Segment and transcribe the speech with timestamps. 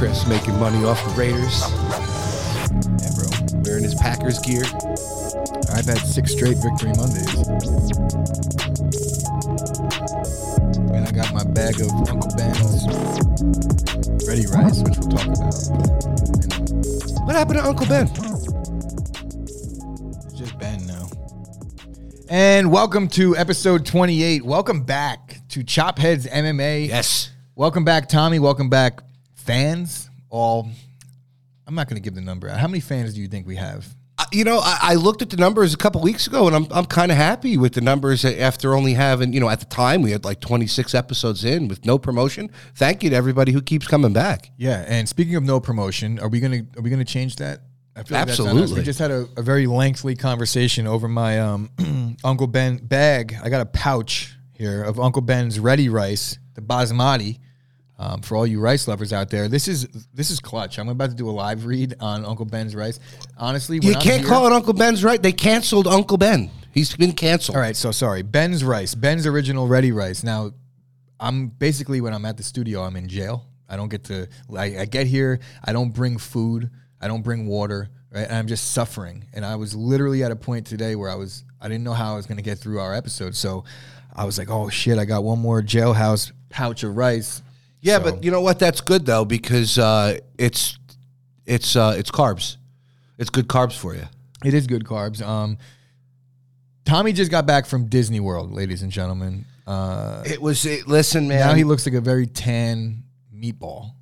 [0.00, 1.60] Chris making money off the Raiders.
[3.04, 3.60] Yeah, bro.
[3.62, 4.62] Wearing his Packers gear.
[5.76, 7.46] I've had six straight victory Mondays.
[10.88, 12.86] And I got my bag of Uncle Ben's
[14.26, 15.68] ready rice, which we'll talk about.
[15.68, 18.06] And What happened to Uncle Ben?
[20.24, 21.10] it's just Ben now.
[22.30, 24.46] And welcome to episode 28.
[24.46, 26.88] Welcome back to Chopheads MMA.
[26.88, 27.32] Yes.
[27.54, 28.38] Welcome back, Tommy.
[28.38, 29.02] Welcome back,
[29.50, 30.10] fans.
[30.28, 30.68] All.
[31.66, 32.58] I'm not going to give the number out.
[32.58, 33.86] How many fans do you think we have?
[34.32, 36.84] You know, I, I looked at the numbers a couple weeks ago, and I'm I'm
[36.84, 40.10] kind of happy with the numbers after only having you know at the time we
[40.10, 42.50] had like 26 episodes in with no promotion.
[42.74, 44.50] Thank you to everybody who keeps coming back.
[44.58, 47.62] Yeah, and speaking of no promotion, are we gonna are we gonna change that?
[47.96, 48.50] I feel that's on us.
[48.50, 48.80] Absolutely.
[48.80, 53.36] We just had a, a very lengthy conversation over my um, Uncle Ben bag.
[53.42, 57.38] I got a pouch here of Uncle Ben's ready rice, the basmati.
[58.02, 60.78] Um, for all you rice lovers out there, this is this is clutch.
[60.78, 62.98] I'm about to do a live read on Uncle Ben's rice.
[63.36, 65.18] Honestly, You can't here- call it Uncle Ben's rice.
[65.18, 66.50] They canceled Uncle Ben.
[66.72, 67.56] He's been canceled.
[67.56, 68.22] All right, so sorry.
[68.22, 70.22] Ben's rice, Ben's original ready rice.
[70.24, 70.52] Now,
[71.18, 73.44] I'm basically when I'm at the studio, I'm in jail.
[73.68, 74.28] I don't get to.
[74.56, 76.70] I, I get here, I don't bring food,
[77.02, 78.22] I don't bring water, right?
[78.26, 79.26] And I'm just suffering.
[79.34, 82.14] And I was literally at a point today where I was, I didn't know how
[82.14, 83.36] I was going to get through our episode.
[83.36, 83.64] So
[84.16, 87.42] I was like, oh shit, I got one more jailhouse pouch of rice.
[87.80, 88.58] Yeah, So- but you know what?
[88.58, 90.78] That's good though because uh, it's
[91.46, 92.56] it's uh, it's carbs.
[93.18, 94.04] It's good carbs for you.
[94.44, 95.20] It is good carbs.
[95.26, 95.58] Um,
[96.84, 99.44] Tommy just got back from Disney World, ladies and gentlemen.
[99.66, 100.64] Uh, It was.
[100.66, 101.40] It, listen, man.
[101.40, 103.92] Now he looks like a very tan meatball,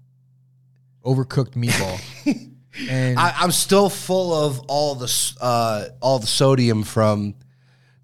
[1.04, 2.00] overcooked meatball.
[2.88, 7.34] and I, I'm still full of all the uh, all the sodium from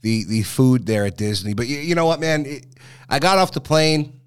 [0.02, 1.54] the the food there at Disney.
[1.54, 2.44] But you, you know what, man?
[2.46, 2.66] It,
[3.08, 4.20] I got off the plane.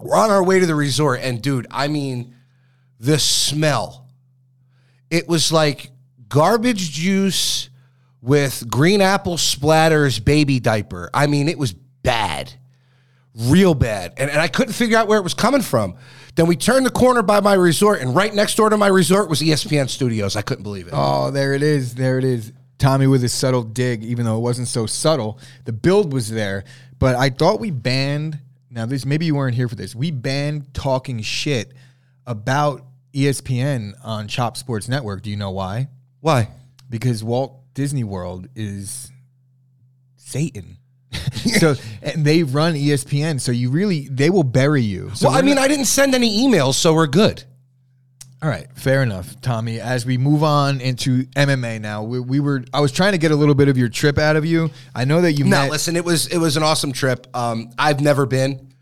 [0.00, 2.34] We're on our way to the resort, and dude, I mean,
[2.98, 4.08] the smell.
[5.10, 5.90] It was like
[6.28, 7.68] garbage juice
[8.22, 11.10] with green apple splatters baby diaper.
[11.12, 12.52] I mean, it was bad
[13.34, 14.14] real bad.
[14.16, 15.96] And, and I couldn't figure out where it was coming from.
[16.34, 19.28] Then we turned the corner by my resort, and right next door to my resort
[19.28, 20.36] was ESPN Studios.
[20.36, 20.94] I couldn't believe it.
[20.96, 21.94] oh, there it is.
[21.94, 22.52] There it is.
[22.78, 25.38] Tommy with his subtle dig, even though it wasn't so subtle.
[25.64, 26.64] The build was there,
[26.98, 28.38] but I thought we banned.
[28.70, 29.94] Now, this maybe you weren't here for this.
[29.94, 31.72] We banned talking shit
[32.26, 35.22] about ESPN on Chop Sports Network.
[35.22, 35.88] Do you know why?
[36.20, 36.48] Why?
[36.90, 39.10] because Walt Disney World is
[40.16, 40.76] Satan.
[41.58, 45.10] so and they run ESPN, so you really they will bury you.
[45.14, 47.44] So well, I mean, not- I didn't send any emails, so we're good.
[48.42, 49.80] All right, fair enough, Tommy.
[49.80, 53.30] As we move on into MMA now, we, we were I was trying to get
[53.32, 54.70] a little bit of your trip out of you.
[54.94, 55.70] I know that you No, met.
[55.70, 57.26] listen, it was it was an awesome trip.
[57.36, 58.72] Um, I've never been,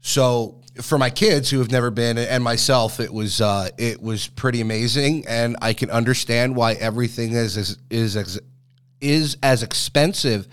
[0.00, 4.26] so for my kids who have never been and myself, it was uh, it was
[4.26, 8.40] pretty amazing, and I can understand why everything is is is
[9.00, 10.48] is as expensive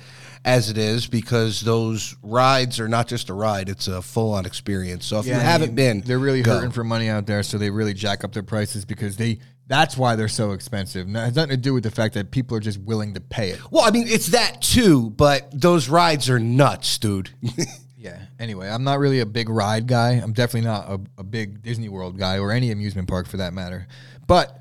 [0.46, 4.46] as it is because those rides are not just a ride; it's a full on
[4.46, 5.06] experience.
[5.06, 6.56] So if Yeah, you haven't been, they're really go.
[6.56, 9.40] hurting for money out there, so they really jack up their prices because they.
[9.68, 11.08] That's why they're so expensive.
[11.08, 13.22] Now, it has nothing to do with the fact that people are just willing to
[13.22, 13.60] pay it.
[13.72, 17.30] Well, I mean, it's that too, but those rides are nuts, dude.
[18.02, 18.18] Yeah.
[18.40, 20.12] Anyway, I'm not really a big ride guy.
[20.12, 23.52] I'm definitely not a, a big Disney World guy or any amusement park for that
[23.52, 23.88] matter.
[24.26, 24.58] But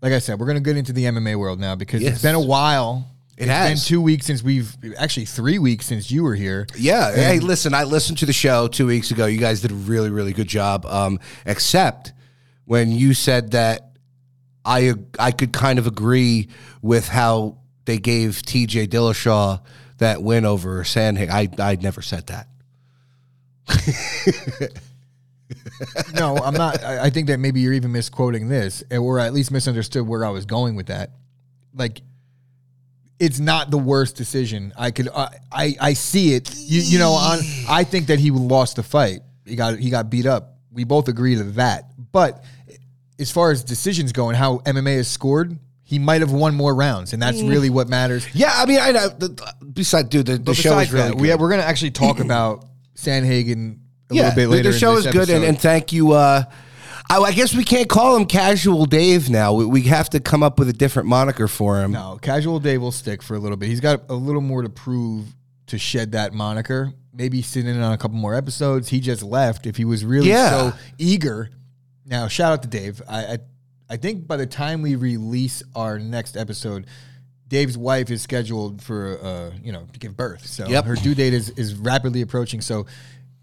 [0.00, 2.12] like I said, we're gonna get into the MMA world now because Yes.
[2.14, 3.10] it's been a while.
[3.38, 3.70] It It's has.
[3.70, 6.66] been two weeks since we've actually three weeks since you were here.
[6.76, 7.14] Yeah.
[7.14, 9.26] Hey, listen, I listened to the show two weeks ago.
[9.26, 10.84] You guys did a really, really good job.
[10.86, 12.12] Um, except
[12.64, 13.92] when you said that
[14.64, 16.48] I I could kind of agree
[16.82, 19.60] with how they gave TJ Dillashaw
[19.98, 21.30] that win over Sandhagen.
[21.30, 22.48] I I never said that.
[26.14, 26.82] No, I'm not.
[26.84, 30.28] I, I think that maybe you're even misquoting this, or at least misunderstood where I
[30.28, 31.12] was going with that.
[31.74, 32.02] Like,
[33.18, 34.72] it's not the worst decision.
[34.76, 36.54] I could, I, I, I see it.
[36.56, 37.40] You, you know, on.
[37.68, 39.20] I think that he lost the fight.
[39.44, 40.54] He got, he got beat up.
[40.72, 41.90] We both agree to that.
[42.12, 42.44] But
[43.18, 46.74] as far as decisions go and how MMA is scored, he might have won more
[46.74, 48.26] rounds, and that's really what matters.
[48.34, 49.08] Yeah, I mean, I know.
[49.72, 51.20] Besides, dude, the, the show is really that, good.
[51.20, 53.78] we, we're going to actually talk about Sandhagen
[54.10, 54.62] a yeah, little bit the- later.
[54.64, 56.12] The, in show this is good, and, and thank you.
[56.12, 56.44] Uh,
[57.10, 59.54] I, I guess we can't call him Casual Dave now.
[59.54, 61.92] We, we have to come up with a different moniker for him.
[61.92, 63.68] No, Casual Dave will stick for a little bit.
[63.68, 65.26] He's got a little more to prove
[65.68, 66.92] to shed that moniker.
[67.12, 68.88] Maybe sitting in on a couple more episodes.
[68.88, 69.66] He just left.
[69.66, 70.50] If he was really Yeah.
[70.72, 71.50] so eager.
[72.04, 73.02] Now, shout out to Dave.
[73.08, 73.38] I, I
[73.90, 76.86] I think by the time we release our next episode,
[77.48, 80.46] Dave's wife is scheduled for uh, you know, to give birth.
[80.46, 80.84] So Yep.
[80.84, 82.60] her due date is is rapidly approaching.
[82.60, 82.86] So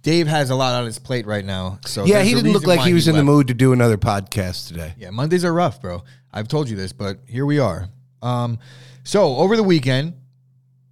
[0.05, 1.79] Dave has a lot on his plate right now.
[1.87, 4.67] So Yeah, he didn't look like he was in the mood to do another podcast
[4.67, 4.93] today.
[4.99, 6.03] Yeah, Mondays are rough, bro.
[6.31, 7.89] I've told you this, but here we are.
[8.21, 8.59] Um,
[9.03, 10.13] so over the weekend,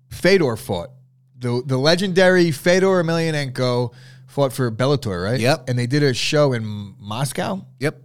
[0.09, 0.89] Fedor fought.
[1.37, 3.93] The the legendary Fedor Emelianenko
[4.25, 5.39] fought for Bellator, right?
[5.39, 5.69] Yep.
[5.69, 7.67] And they did a show in Moscow.
[7.81, 8.01] Yep.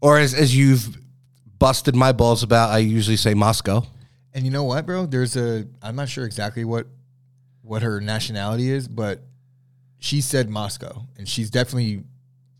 [0.00, 0.96] Or as as you've
[1.58, 3.84] busted my balls about, I usually say Moscow.
[4.32, 5.06] And you know what, bro?
[5.06, 6.86] There's a I'm not sure exactly what
[7.62, 9.24] what her nationality is, but
[9.98, 12.04] she said Moscow, and she's definitely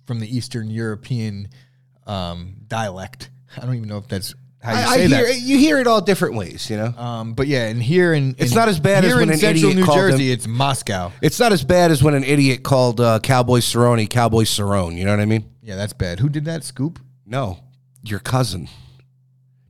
[0.06, 1.48] from the Eastern European
[2.06, 3.30] um, dialect.
[3.56, 5.40] I don't even know if that's how you I, I say hear that.
[5.40, 6.88] you hear it all different ways, you know.
[6.96, 9.38] Um, but yeah, and here in It's in- not as bad as when in an
[9.38, 10.26] Central idiot New called Jersey.
[10.28, 11.12] them- It's Moscow.
[11.22, 14.96] It's not as bad as when an idiot called uh, Cowboy Cerrone Cowboy Cerrone.
[14.96, 15.44] You know what I mean?
[15.62, 16.20] Yeah, that's bad.
[16.20, 16.64] Who did that?
[16.64, 16.98] Scoop.
[17.26, 17.58] No,
[18.04, 18.68] your cousin,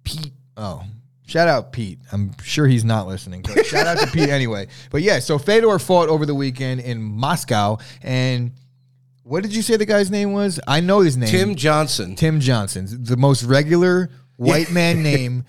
[0.05, 0.33] Pete.
[0.57, 0.85] Oh,
[1.26, 1.99] shout out Pete.
[2.12, 3.43] I'm sure he's not listening.
[3.43, 4.69] But shout out to Pete anyway.
[4.90, 8.52] But yeah, so Fedor fought over the weekend in Moscow, and
[9.23, 10.61] what did you say the guy's name was?
[10.67, 11.28] I know his name.
[11.28, 12.14] Tim Johnson.
[12.14, 15.44] Tim Johnson, the most regular white man name.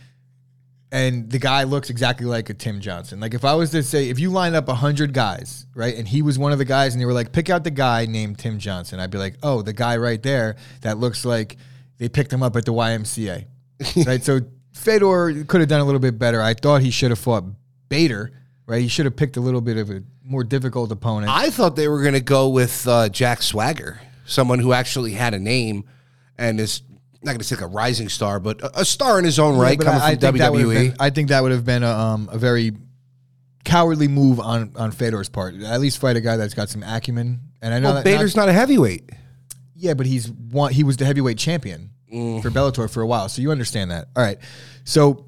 [0.89, 3.19] And the guy looks exactly like a Tim Johnson.
[3.19, 6.21] Like if I was to say, if you line up hundred guys, right, and he
[6.21, 8.57] was one of the guys, and they were like, pick out the guy named Tim
[8.57, 11.57] Johnson, I'd be like, oh, the guy right there that looks like
[11.97, 13.45] they picked him up at the YMCA,
[14.07, 14.23] right?
[14.23, 14.39] So
[14.77, 16.41] Fedor could have done a little bit better.
[16.41, 17.43] I thought he should have fought
[17.89, 18.31] Bader,
[18.65, 18.81] right?
[18.81, 21.31] He should have picked a little bit of a more difficult opponent.
[21.31, 25.33] I thought they were going to go with uh, Jack Swagger, someone who actually had
[25.33, 25.85] a name
[26.37, 26.81] and is
[27.23, 29.57] not going to say like a rising star, but a, a star in his own
[29.57, 30.89] right, but coming I, I from think that would have WWE.
[30.89, 32.73] been, I think that would have been a, um, a very
[33.65, 35.55] cowardly move on on Fedor's part.
[35.61, 37.41] At least fight a guy that's got some acumen.
[37.61, 39.09] And I know well, that Bader's not, not a heavyweight.
[39.75, 40.71] yeah, but he's one.
[40.71, 42.41] He was the heavyweight champion Mm.
[42.41, 44.07] for Bellator for a while, so you understand that.
[44.15, 44.39] All right,
[44.85, 45.25] so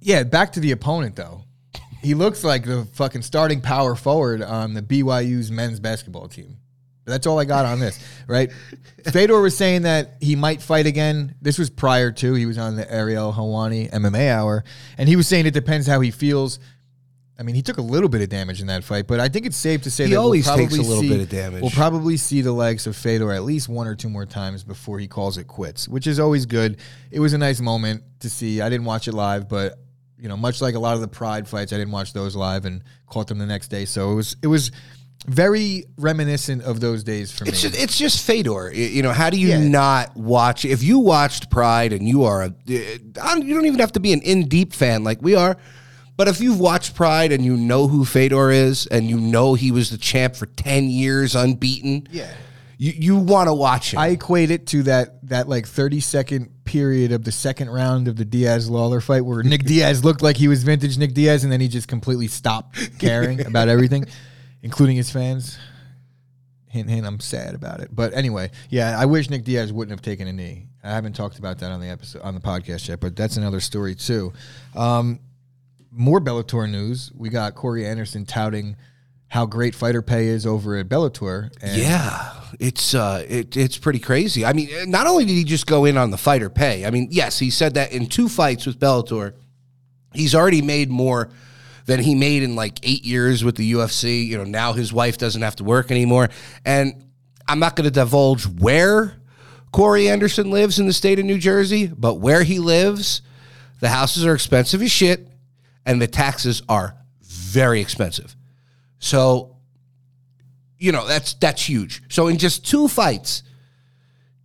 [0.00, 1.42] yeah, back to the opponent though.
[2.02, 6.58] He looks like the fucking starting power forward on the BYU's men's basketball team.
[7.06, 8.50] That's all I got on this, right?
[9.10, 11.34] Fedor was saying that he might fight again.
[11.40, 14.64] This was prior to he was on the Ariel Helwani MMA hour,
[14.96, 16.58] and he was saying it depends how he feels.
[17.38, 19.44] I mean, he took a little bit of damage in that fight, but I think
[19.44, 21.62] it's safe to say He that always we'll takes a little see- bit of damage.
[21.62, 25.00] We'll probably see the legs of Fedor at least one or two more times before
[25.00, 26.76] he calls it quits, which is always good.
[27.10, 28.60] It was a nice moment to see.
[28.60, 29.78] I didn't watch it live, but
[30.16, 32.64] you know, much like a lot of the Pride fights, I didn't watch those live
[32.66, 33.84] and caught them the next day.
[33.84, 34.70] So it was it was
[35.26, 37.70] very reminiscent of those days for It's me.
[37.70, 38.72] just, it's just Fedor.
[38.74, 39.58] You know, how do you Yeah.
[39.66, 40.64] not watch?
[40.64, 42.98] If you watched Pride and you are a, I
[43.34, 45.56] don't- you don't even have to be an in deep fan like we are,
[46.16, 49.70] but if you've watched Pride and you know who Fedor is and you know he
[49.72, 52.30] was the champ for ten years unbeaten, Yeah.
[52.78, 53.98] you you want to watch him.
[54.00, 58.16] I equate it to that that like 30 second period of the second round of
[58.16, 61.52] the Diaz Lawler fight where Nick Diaz looked like he was vintage Nick Diaz and
[61.52, 64.06] then he just completely stopped caring about everything,
[64.62, 65.58] including his fans.
[66.68, 67.94] Hint, hint, I'm sad about it.
[67.94, 70.66] But anyway, yeah, I wish Nick Diaz wouldn't have taken a knee.
[70.82, 73.60] I haven't talked about that on the episode on the podcast yet, but that's another
[73.60, 74.32] story too.
[74.74, 75.20] Um,
[75.94, 77.10] more Bellator news.
[77.14, 78.76] We got Corey Anderson touting
[79.28, 81.50] how great fighter pay is over at Bellator.
[81.62, 84.44] Yeah, it's uh, it, it's pretty crazy.
[84.44, 86.86] I mean, not only did he just go in on the fighter pay.
[86.86, 89.34] I mean, yes, he said that in two fights with Bellator,
[90.12, 91.30] he's already made more
[91.86, 94.24] than he made in like eight years with the UFC.
[94.26, 96.28] You know, now his wife doesn't have to work anymore,
[96.64, 97.04] and
[97.48, 99.16] I'm not going to divulge where
[99.72, 103.22] Corey Anderson lives in the state of New Jersey, but where he lives,
[103.80, 105.26] the houses are expensive as shit,
[105.86, 108.36] and the taxes are very expensive.
[108.98, 109.56] So
[110.78, 112.02] you know that's that's huge.
[112.08, 113.42] So in just two fights,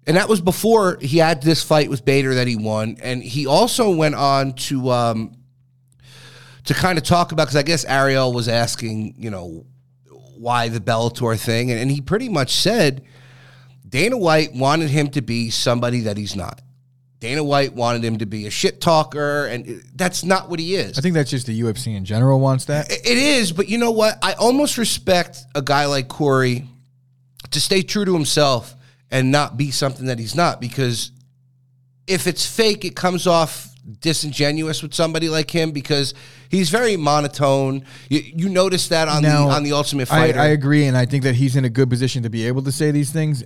[0.08, 3.46] and that was before he had this fight with Bader that he won, and he
[3.46, 5.36] also went on to um,
[6.66, 9.66] to kind of talk about because I guess Ariel was asking, you know,
[10.38, 13.04] why the Bellator thing, and, and he pretty much said
[13.88, 16.62] Dana White wanted him to be somebody that he's not.
[17.20, 20.98] Dana White wanted him to be a shit talker, and that's not what he is.
[20.98, 22.90] I think that's just the UFC in general wants that.
[22.92, 24.18] It is, but you know what?
[24.24, 26.66] I almost respect a guy like Corey
[27.52, 28.76] to stay true to himself
[29.12, 31.12] and not be something that he's not because
[32.08, 33.70] if it's fake, it comes off
[34.02, 36.14] disingenuous with somebody like him because
[36.50, 37.84] he's very monotone.
[38.08, 40.40] You, you notice that on Now, the on the Ultimate I, Fighter.
[40.40, 42.72] I agree, and I think that he's in a good position to be able to
[42.72, 43.44] say these things.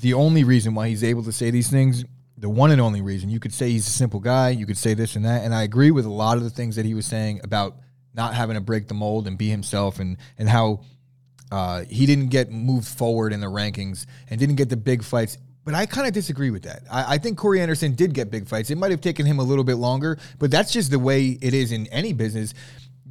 [0.00, 2.04] The only reason why he's able to say these things,
[2.38, 4.94] the one and only reason, you could say he's a simple guy, you could say
[4.94, 7.06] this and that, and I agree with a lot of the things that he was
[7.06, 7.76] saying about
[8.14, 10.80] not having to break the mold and be himself, and and how
[11.50, 15.38] uh, he didn't get moved forward in the rankings and didn't get the big fights.
[15.64, 16.82] But I kind of disagree with that.
[16.90, 18.70] I, I think Corey Anderson did get big fights.
[18.70, 21.54] It might have taken him a little bit longer, but that's just the way it
[21.54, 22.54] is in any business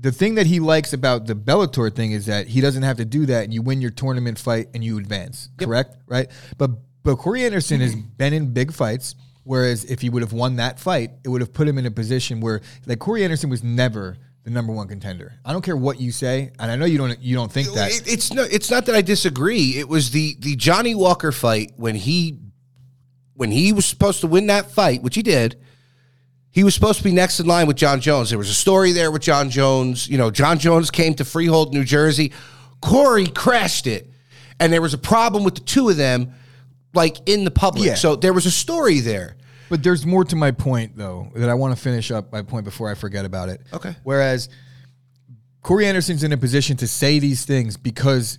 [0.05, 3.05] the thing that he likes about the Bellator thing is that he doesn't have to
[3.05, 5.49] do that, and you win your tournament fight and you advance.
[5.57, 6.27] Correct, right?
[6.59, 6.71] But
[7.05, 8.09] but Corey Anderson has mm-hmm.
[8.17, 9.15] been in big fights.
[9.45, 11.91] Whereas if he would have won that fight, it would have put him in a
[11.91, 15.33] position where like Corey Anderson was never the number one contender.
[15.45, 17.91] I don't care what you say, and I know you don't you don't think that.
[17.91, 19.77] It- it's no, it's not that I disagree.
[19.77, 22.39] It was the the Johnny Walker fight when he
[23.35, 25.59] when he was supposed to win that fight, which he did.
[26.49, 28.29] He was supposed to be next in line with Jon Jones.
[28.29, 30.07] There was a story there with Jon Jones.
[30.07, 32.31] You know, Jon Jones came to Freehold, New Jersey.
[32.81, 34.09] Corey crashed it,
[34.59, 36.33] and there was a problem with the two of them,
[36.95, 37.85] like in the public.
[37.85, 37.95] Yeah.
[37.95, 39.37] So there was a story there.
[39.69, 42.65] But there's more to my point, though, that I want to finish up my point
[42.65, 43.61] before I forget about it.
[43.73, 43.95] Okay.
[44.03, 44.49] Whereas
[45.61, 48.37] Corey Anderson's in a position to say these things because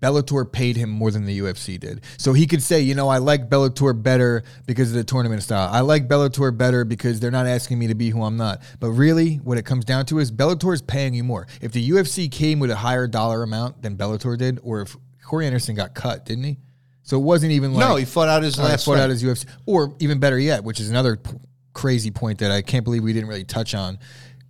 [0.00, 2.02] Bellator paid him more than the UFC did.
[2.16, 5.68] So he could say, you know, I like Bellator better because of the tournament style.
[5.70, 8.62] I like Bellator better because they're not asking me to be who I'm not.
[8.78, 11.46] But really, what it comes down to is Bellator is paying you more.
[11.60, 15.46] If the UFC came with a higher dollar amount than Bellator did, or if Corey
[15.46, 16.58] Anderson got cut, didn't he?
[17.02, 19.02] So it wasn't even like no, he fought out his uh, last fought fight.
[19.02, 21.32] out his UFC, or even better yet, which is another p-
[21.72, 23.98] crazy point that I can't believe we didn't really touch on.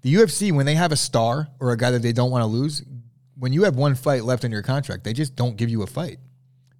[0.03, 2.47] The UFC, when they have a star or a guy that they don't want to
[2.47, 2.83] lose,
[3.39, 5.87] when you have one fight left in your contract, they just don't give you a
[5.87, 6.19] fight.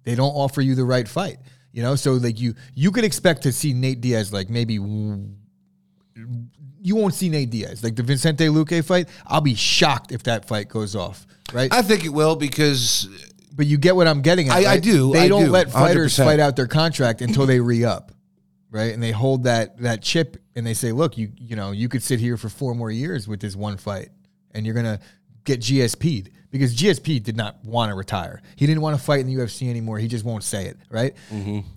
[0.03, 1.37] They don't offer you the right fight.
[1.71, 5.35] You know, so like you you could expect to see Nate Diaz like maybe you
[6.95, 9.07] won't see Nate Diaz like the Vicente Luque fight.
[9.25, 11.25] I'll be shocked if that fight goes off.
[11.53, 13.07] Right, I think it will because
[13.53, 14.57] but you get what I'm getting at.
[14.65, 16.25] I- I do, They I don't do, let fighters 100%.
[16.25, 18.11] fight out their contract until they re up,
[18.69, 18.93] right?
[18.93, 22.03] And they hold that that chip and they say, "Look, you you know you could
[22.03, 24.09] sit here for four more years with this one fight,
[24.51, 24.99] and you're gonna
[25.43, 28.41] get GSP'd because GSP did not want to retire.
[28.57, 29.97] He didn't want to fight in the UFC anymore.
[29.99, 31.15] He just won't say it, right?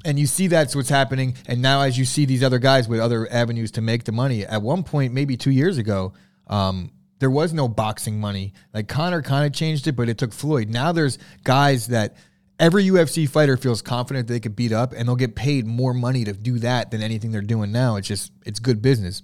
[0.04, 1.34] And you see that's what's happening.
[1.46, 4.44] And now as you see these other guys with other avenues to make the money,
[4.44, 6.12] at one point, maybe two years ago.
[6.48, 6.90] Um,
[7.24, 8.52] there was no boxing money.
[8.74, 10.68] Like Conor kind of changed it, but it took Floyd.
[10.68, 12.18] Now there's guys that
[12.60, 16.22] every UFC fighter feels confident they could beat up, and they'll get paid more money
[16.24, 17.96] to do that than anything they're doing now.
[17.96, 19.22] It's just it's good business.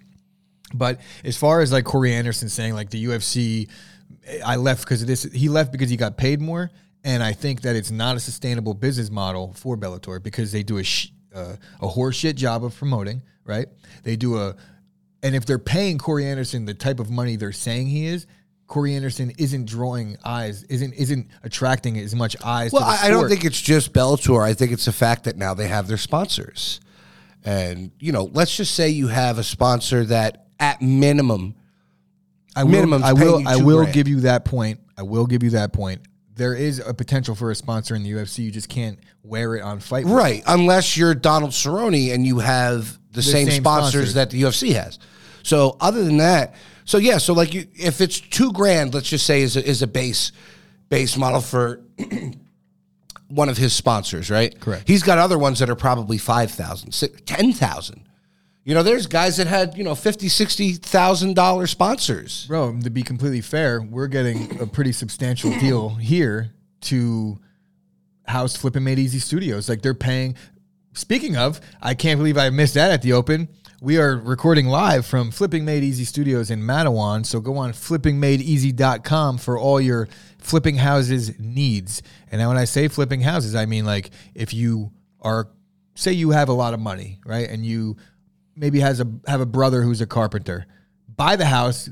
[0.72, 3.68] But as far as like Corey Anderson saying like the UFC,
[4.46, 5.24] I left because of this.
[5.24, 6.70] He left because he got paid more,
[7.04, 10.78] and I think that it's not a sustainable business model for Bellator because they do
[10.78, 13.20] a sh- uh, a horseshit job of promoting.
[13.44, 13.66] Right?
[14.04, 14.56] They do a,
[15.22, 18.26] and if they're paying Corey Anderson the type of money they're saying he is.
[18.66, 22.72] Corey Anderson isn't drawing eyes, isn't isn't attracting as much eyes.
[22.72, 24.44] Well, to the I, I don't think it's just Bellator.
[24.44, 26.80] I think it's the fact that now they have their sponsors.
[27.44, 31.56] And, you know, let's just say you have a sponsor that at minimum,
[32.54, 33.94] I will, I will, I will grand.
[33.94, 34.78] give you that point.
[34.96, 36.02] I will give you that point.
[36.36, 38.38] There is a potential for a sponsor in the UFC.
[38.44, 40.06] You just can't wear it on fight.
[40.06, 44.14] Right, unless you're Donald Cerrone and you have the, same, same sponsors, sponsors.
[44.14, 44.98] that the UFC has.
[45.42, 49.26] So other than that, so yeah, so like you, if it's two grand, let's just
[49.26, 50.32] say is a, is a base
[50.88, 51.80] base model for
[53.28, 54.58] one of his sponsors, right?
[54.60, 54.88] Correct.
[54.88, 56.90] He's got other ones that are probably 5,000,
[57.24, 58.04] 10,000.
[58.64, 62.46] You know, there's guys that had, you know, 50, 60,000 dollar sponsors.
[62.46, 66.52] Bro, to be completely fair, we're getting a pretty substantial deal here
[66.82, 67.38] to
[68.26, 69.68] house Flippin' Made Easy Studios.
[69.68, 70.36] Like they're paying.
[70.92, 73.48] Speaking of, I can't believe I missed that at the open.
[73.80, 77.24] We are recording live from Flipping Made Easy Studios in Matawan.
[77.24, 82.02] So go on flippingmadeeasy.com for all your flipping houses needs.
[82.30, 85.48] And now when I say flipping houses, I mean like if you are
[85.94, 87.48] say you have a lot of money, right?
[87.48, 87.96] And you
[88.56, 90.66] maybe has a have a brother who's a carpenter.
[91.08, 91.88] Buy the house,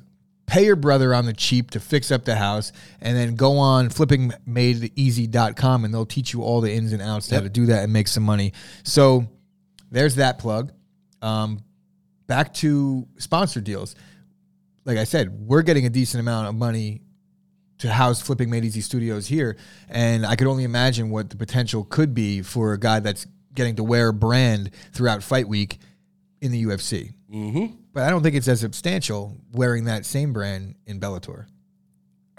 [0.49, 3.90] pay your brother on the cheap to fix up the house, and then go on
[3.90, 7.93] flippingmadeeasy.com and they'll teach you all the ins and outs how to do that and
[7.93, 8.52] make some money.
[8.83, 9.28] So
[9.93, 10.73] there's that plug.
[11.23, 11.61] Um,
[12.26, 13.95] back to sponsor deals.
[14.85, 17.02] Like I said, we're getting a decent amount of money
[17.78, 19.57] to house Flipping Made Easy Studios here,
[19.88, 23.76] and I could only imagine what the potential could be for a guy that's getting
[23.76, 25.78] to wear a brand throughout fight week
[26.40, 27.12] in the UFC.
[27.33, 27.75] Mm-hmm.
[27.92, 31.47] But I don't think it's as substantial wearing that same brand in Bellator.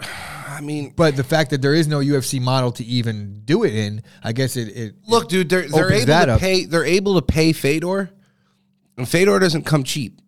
[0.00, 3.74] I mean, But the fact that there is no UFC model to even do it
[3.74, 4.68] in, I guess it.
[4.76, 6.40] it look, dude, they're they're able to up.
[6.40, 6.64] pay.
[6.64, 8.10] They're able to pay Fedor,
[8.96, 10.20] and Fedor doesn't come cheap.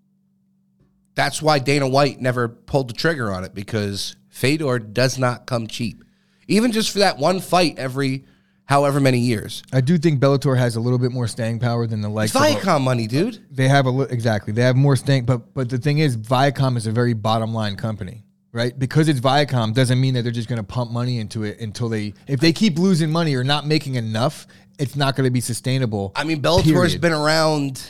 [1.15, 5.67] That's why Dana White never pulled the trigger on it because Fedor does not come
[5.67, 6.03] cheap,
[6.49, 8.25] even just for that one fight every
[8.73, 9.63] however many years.
[9.71, 12.41] I do think Bellator has a little bit more staying power than the likes It's
[12.41, 12.63] of.
[12.63, 13.45] Viacom money, dude.
[13.51, 14.55] They have a li- exactly.
[14.55, 17.77] They have more staying, but but the thing is, Viacom is a very bottom line
[17.77, 18.77] company, right?
[18.79, 21.91] Because it's Viacom doesn't mean that they're just going to pump money into it until
[21.91, 22.15] they.
[22.27, 24.47] If they keep losing money or not making enough,
[24.79, 26.13] it's not going to be sustainable.
[26.17, 27.01] I mean, Bellator's period.
[27.03, 27.83] been around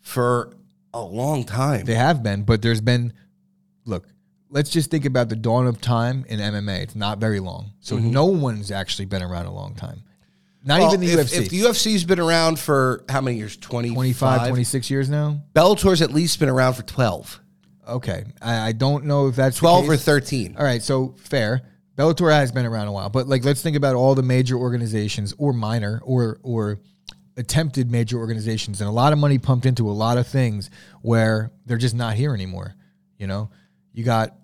[0.00, 0.56] for
[0.94, 1.84] a long time.
[1.84, 3.12] They have been, but there's been,
[3.84, 4.06] look,
[4.50, 6.80] let's just think about the dawn of time in MMA.
[6.82, 7.72] It's not very long.
[7.80, 8.10] So Mm-hmm.
[8.10, 10.02] no one's actually been around a long time.
[10.64, 11.38] Not Well, even the if, UFC.
[11.42, 13.56] If the UFC's been around for how many years?
[13.56, 13.94] 25?
[13.94, 15.40] 25, 26 years now?
[15.54, 17.40] Bellator's at least been around for 12.
[17.88, 18.24] Okay.
[18.42, 20.56] I, I don't know if that's the 12 or 13.
[20.58, 21.62] All right, so fair.
[21.96, 25.32] Bellator has been around a while, but like let's think about all the major organizations
[25.38, 26.80] or minor or or
[27.38, 30.70] attempted major organizations and a lot of money pumped into a lot of things
[31.02, 32.74] where they're just not here anymore.
[33.18, 33.50] You know,
[33.96, 34.34] you got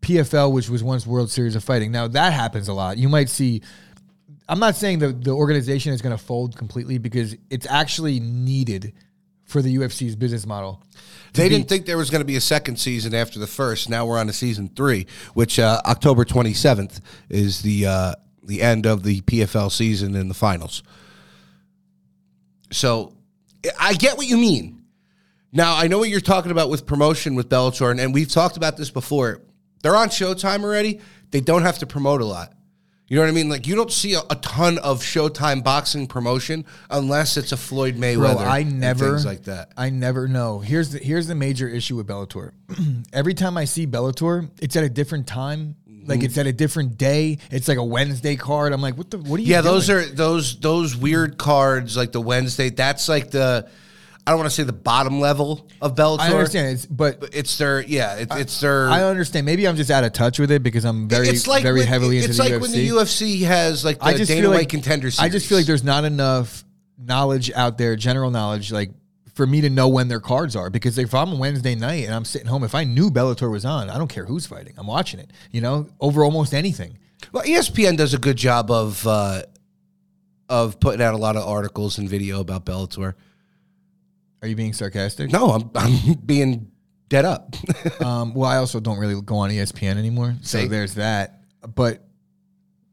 [0.00, 1.92] PFL, which was once World Series of Fighting.
[1.92, 2.98] Now that happens a lot.
[2.98, 3.62] You might see.
[4.48, 8.92] I'm not saying the the organization is going to fold completely because it's actually needed
[9.44, 10.82] for the UFC's business model.
[11.34, 13.88] They didn't think there was going to be a second season after the first.
[13.88, 18.84] Now we're on to season three, which uh, October 27th is the uh, the end
[18.84, 20.82] of the PFL season in the finals.
[22.72, 23.14] So
[23.78, 24.81] I get what you mean.
[25.52, 28.56] Now I know what you're talking about with promotion with Bellator, and, and we've talked
[28.56, 29.42] about this before.
[29.82, 31.00] They're on Showtime already.
[31.30, 32.52] They don't have to promote a lot.
[33.08, 33.50] You know what I mean?
[33.50, 37.96] Like you don't see a, a ton of Showtime boxing promotion unless it's a Floyd
[37.96, 38.36] Mayweather.
[38.38, 39.72] Bro, I never things like that.
[39.76, 40.60] I never know.
[40.60, 42.52] Here's the here's the major issue with Bellator.
[43.12, 45.76] Every time I see Bellator, it's at a different time.
[45.86, 46.08] Mm-hmm.
[46.08, 47.36] Like it's at a different day.
[47.50, 48.72] It's like a Wednesday card.
[48.72, 49.74] I'm like, what the what are you Yeah, doing?
[49.74, 52.70] those are those those weird cards like the Wednesday.
[52.70, 53.68] That's like the
[54.26, 56.20] I don't want to say the bottom level of Bellator.
[56.20, 58.88] I understand it's but it's their yeah, it, it's their.
[58.88, 59.46] I understand.
[59.46, 61.88] Maybe I'm just out of touch with it because I'm very it's like very when-
[61.88, 62.60] heavily into It's the like UFC.
[62.60, 65.28] when the UFC has like the I just Dana feel White like contender series.
[65.28, 66.64] I just feel like there's not enough
[66.98, 68.90] knowledge out there, general knowledge, like
[69.34, 70.70] for me to know when their cards are.
[70.70, 73.64] Because if I'm a Wednesday night and I'm sitting home, if I knew Bellator was
[73.64, 74.74] on, I don't care who's fighting.
[74.76, 75.30] I'm watching it.
[75.50, 76.96] You know, over almost anything.
[77.32, 79.42] well, ESPN does a good job of uh,
[80.48, 83.14] of putting out a lot of articles and video about Bellator.
[84.42, 85.30] Are you being sarcastic?
[85.30, 86.70] No, I'm I'm being
[87.08, 87.54] dead up.
[88.02, 90.66] Um, well, I also don't really go on ESPN anymore, so See?
[90.66, 91.40] there's that.
[91.74, 92.04] But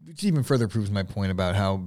[0.05, 1.85] which even further proves my point about how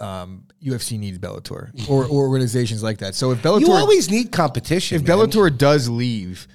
[0.00, 3.14] um, UFC needs Bellator or, or organizations like that.
[3.14, 4.96] So if Bellator, you always need competition.
[4.96, 5.18] if man.
[5.18, 6.48] Bellator does leave,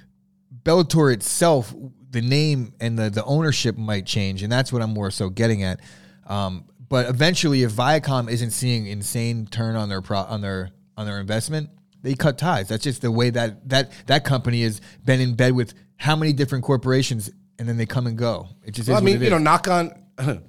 [0.64, 1.72] Bellator itself,
[2.10, 5.62] the name and the the ownership might change, and that's what I'm more so getting
[5.62, 5.80] at.
[6.26, 11.06] Um, but eventually, if Viacom isn't seeing insane turn on their pro, on their on
[11.06, 11.70] their investment,
[12.02, 12.68] they cut ties.
[12.68, 16.32] That's just the way that that that company has been in bed with how many
[16.32, 18.48] different corporations, and then they come and go.
[18.64, 19.92] It just Well, is I mean, you know, knock on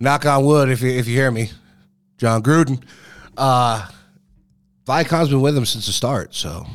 [0.00, 1.50] knock on wood if you if you hear me,
[2.18, 2.82] Jon Gruden.
[3.36, 3.86] Uh
[4.86, 6.66] Viacom's been with him since the start, so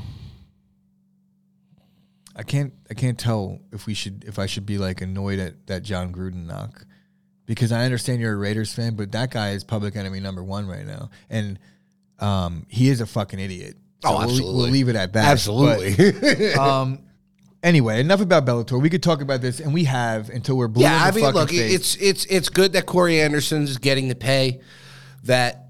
[2.36, 5.68] I can't I can't tell if we should if I should be like annoyed at
[5.68, 6.86] that Jon Gruden knock
[7.46, 10.68] because I understand you're a Raiders fan, but that guy is public enemy number one
[10.68, 11.60] right now, and
[12.20, 13.78] um, he is a fucking idiot.
[14.06, 15.26] So Oh, we'll- We'll, leave it at that.
[15.26, 16.12] absolutely.
[16.12, 17.00] But, um,
[17.64, 18.82] anyway, enough about Bellator.
[18.82, 21.32] We could talk about this, and we have until we're blue yeah, in I mean,
[21.32, 21.74] look, face.
[21.74, 24.62] it's it's it's good that Corey Anderson's getting the pay
[25.24, 25.65] that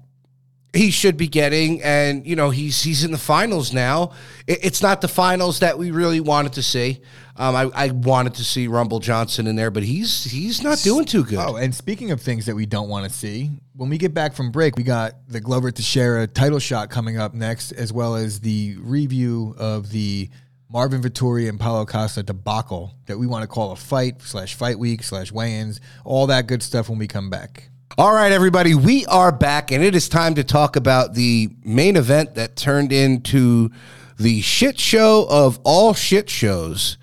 [0.76, 4.12] he should be getting, and you know he's he's in the finals now.
[4.46, 7.00] It, it's not the finals that we really wanted to see.
[7.38, 11.04] Um, I, I wanted to see Rumble Johnson in there, but he's he's not doing
[11.04, 11.38] too good.
[11.38, 14.34] Oh, and speaking of things that we don't want to see, when we get back
[14.34, 18.40] from break, we got the Glover Teixeira title shot coming up next, as well as
[18.40, 20.30] the review of the
[20.68, 24.78] Marvin Vettori and Paulo Costa debacle that we want to call a fight slash fight
[24.78, 27.70] week slash weigh-ins, all that good stuff when we come back.
[27.94, 31.96] All right, everybody, we are back, and it is time to talk about the main
[31.96, 33.70] event that turned into
[34.18, 36.98] the shit show of all shit shows.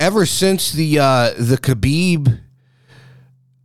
[0.00, 2.40] Ever since the uh, the Khabib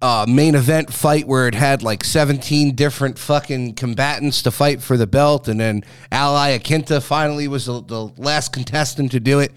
[0.02, 4.98] uh, main event fight, where it had like seventeen different fucking combatants to fight for
[4.98, 9.54] the belt, and then Al Iaquinta finally was the, the last contestant to do it.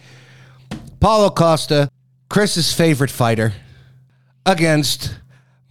[1.01, 1.91] Paulo Costa,
[2.29, 3.53] Chris's favorite fighter,
[4.47, 5.19] against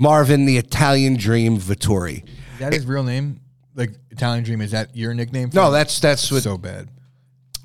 [0.01, 2.23] Marvin the Italian Dream Vettori.
[2.53, 3.39] Is that his real name?
[3.75, 4.59] Like Italian Dream?
[4.61, 5.51] Is that your nickname?
[5.51, 5.73] for No, him?
[5.73, 6.41] that's that's what.
[6.41, 6.89] so bad.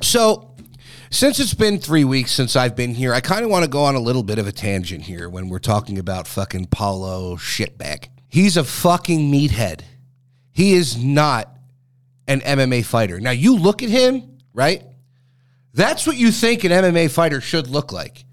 [0.03, 0.55] So,
[1.11, 3.85] since it's been three weeks since I've been here, I kind of want to go
[3.85, 8.09] on a little bit of a tangent here when we're talking about fucking Paulo shitbag.
[8.29, 9.81] He's a fucking meathead.
[10.53, 11.51] He is not
[12.29, 13.19] an MMA fighter.
[13.19, 14.83] Now you look at him, right?
[15.73, 18.25] That's what you think an MMA fighter should look like.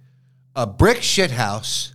[0.56, 1.93] A brick shithouse.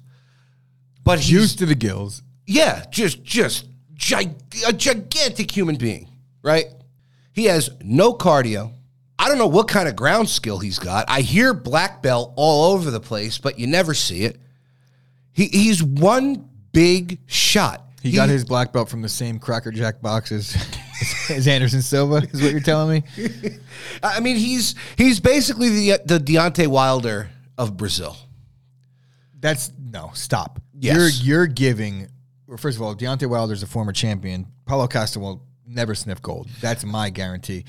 [1.09, 2.21] But he's Used to the gills.
[2.47, 4.29] yeah, just just gi-
[4.67, 6.07] a gigantic human being,
[6.43, 6.67] right?
[7.33, 8.75] He has no cardio.
[9.19, 11.07] I don't know what kind of ground skill he's got.
[11.09, 14.39] I hear black belt all over the place, but you never see it.
[15.33, 17.87] He he's one big shot.
[18.03, 20.55] He, got his black belt from the same Cracker Jack boxes
[21.31, 22.17] as Anderson Silva.
[22.17, 23.29] Is what you're telling me?
[24.03, 28.15] I mean, he's he's basically the the Deontay Wilder of Brazil.
[29.41, 30.61] That's no stop.
[30.79, 31.23] Yes.
[31.23, 32.09] You're you're giving.
[32.47, 34.47] Well, first of all, Deontay Wilder's a former champion.
[34.65, 36.49] Paulo Costa will never sniff gold.
[36.61, 37.65] That's my guarantee.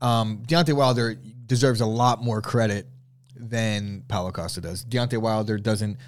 [0.00, 1.14] Um, Deontay Wilder
[1.46, 2.86] deserves a lot more credit
[3.34, 4.84] than Paulo Costa does.
[4.84, 5.98] Deontay Wilder doesn't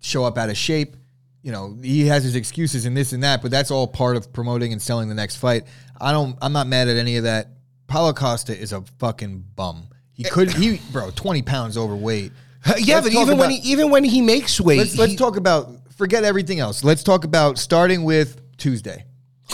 [0.00, 0.96] show up out of shape.
[1.42, 4.32] You know, he has his excuses and this and that, but that's all part of
[4.32, 5.64] promoting and selling the next fight.
[5.98, 6.36] I don't.
[6.42, 7.48] I'm not mad at any of that.
[7.86, 9.88] Paulo Costa is a fucking bum.
[10.12, 10.52] He could.
[10.52, 12.32] He bro, twenty pounds overweight.
[12.64, 15.16] Uh, yeah, Let's but even when he even when he makes weight, Let's let's he-
[15.16, 16.84] talk about forget everything else.
[16.84, 19.06] Let's talk about starting with Tuesday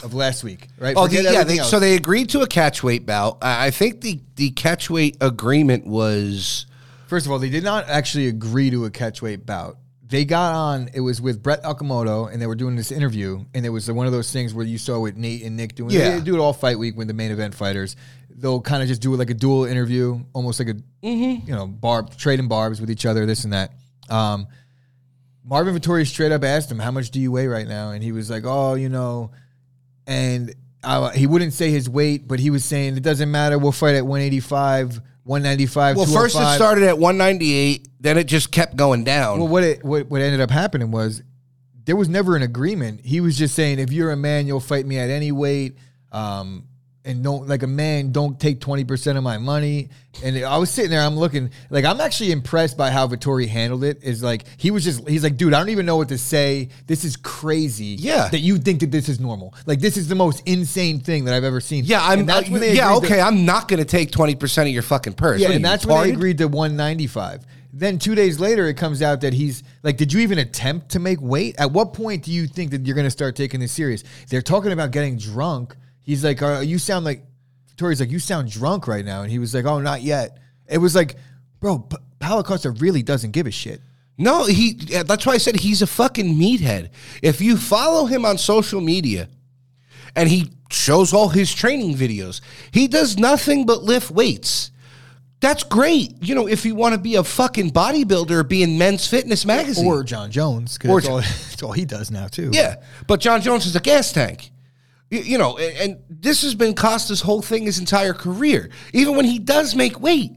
[0.02, 0.94] of last week, right?
[0.96, 1.44] Oh, the, yeah.
[1.44, 3.38] They, so they agreed to a catch weight bout.
[3.42, 6.66] I I think the the catch weight agreement was
[7.06, 9.78] First of all, they did not actually agree to a catchweight bout.
[10.08, 10.90] They got on.
[10.92, 14.06] It was with Brett Okamoto, and they were doing this interview, and it was one
[14.06, 15.90] of those things where you saw with Nate and Nick doing.
[15.90, 16.16] Yeah.
[16.16, 17.96] They do it all fight week when the main event fighters.
[18.38, 20.74] They'll kind of just do like a dual interview, almost like a
[21.06, 21.48] Mm-hmm.
[21.48, 23.72] you know barb trading barbs with each other, this and that.
[24.10, 24.46] Um,
[25.44, 28.10] Marvin Vettori straight up asked him, "How much do you weigh right now?" And he
[28.12, 29.30] was like, "Oh, you know,"
[30.06, 33.58] and uh, he wouldn't say his weight, but he was saying it doesn't matter.
[33.58, 35.96] We'll fight at 185, 195.
[35.96, 36.06] well.
[36.06, 37.88] First, it started at 198.
[38.00, 39.38] Then it just kept going down.
[39.38, 41.22] Well, what it what, what ended up happening was
[41.84, 43.00] there was never an agreement.
[43.04, 45.76] He was just saying, if you're a man, you'll fight me at any weight.
[46.10, 46.64] Um,
[47.06, 49.88] and don't like a man, don't take twenty percent of my money.
[50.24, 53.84] And I was sitting there, I'm looking like I'm actually impressed by how Vettori handled
[53.84, 54.02] it.
[54.02, 56.68] Is like he was just he's like, dude, I don't even know what to say.
[56.86, 57.96] This is crazy.
[57.98, 58.28] Yeah.
[58.28, 59.54] that you think that this is normal.
[59.66, 61.84] Like this is the most insane thing that I've ever seen.
[61.84, 62.28] yeah, I'm.
[62.28, 63.20] Uh, yeah, agreed to- okay.
[63.20, 65.40] I'm not going to take 20 percent of your fucking purse.
[65.40, 67.44] yeah, What and that's when they agreed to 195.
[67.72, 70.98] Then two days later, it comes out that he's like, did you even attempt to
[70.98, 71.56] make weight?
[71.58, 74.02] At what point do you think that you're going to start taking this serious?
[74.30, 75.76] They're talking about getting drunk.
[76.06, 77.22] He's like, uh, you sound like,
[77.76, 79.20] Tori's like, you sound drunk right now.
[79.22, 80.38] And he was like, oh, not yet.
[80.66, 81.16] It was like,
[81.60, 83.82] bro, P- Paulo Costa really doesn't give a shit.
[84.16, 84.72] No, he.
[84.72, 86.88] That's why I said he's a fucking meathead.
[87.20, 89.28] If you follow him on social media,
[90.14, 92.40] and he shows all his training videos,
[92.70, 94.70] he does nothing but lift weights.
[95.40, 96.14] That's great.
[96.22, 99.86] You know, if you want to be a fucking bodybuilder, be in Men's Fitness magazine,
[99.86, 102.48] Or Jon Jones, because that's, all- all he does now, too.
[102.54, 102.76] yeah.
[103.06, 104.50] But Jon Jones is a gas tank.
[105.10, 108.70] You, you know, and, and this has been Costa's whole thing his entire career.
[108.92, 110.32] Even when he does make weight,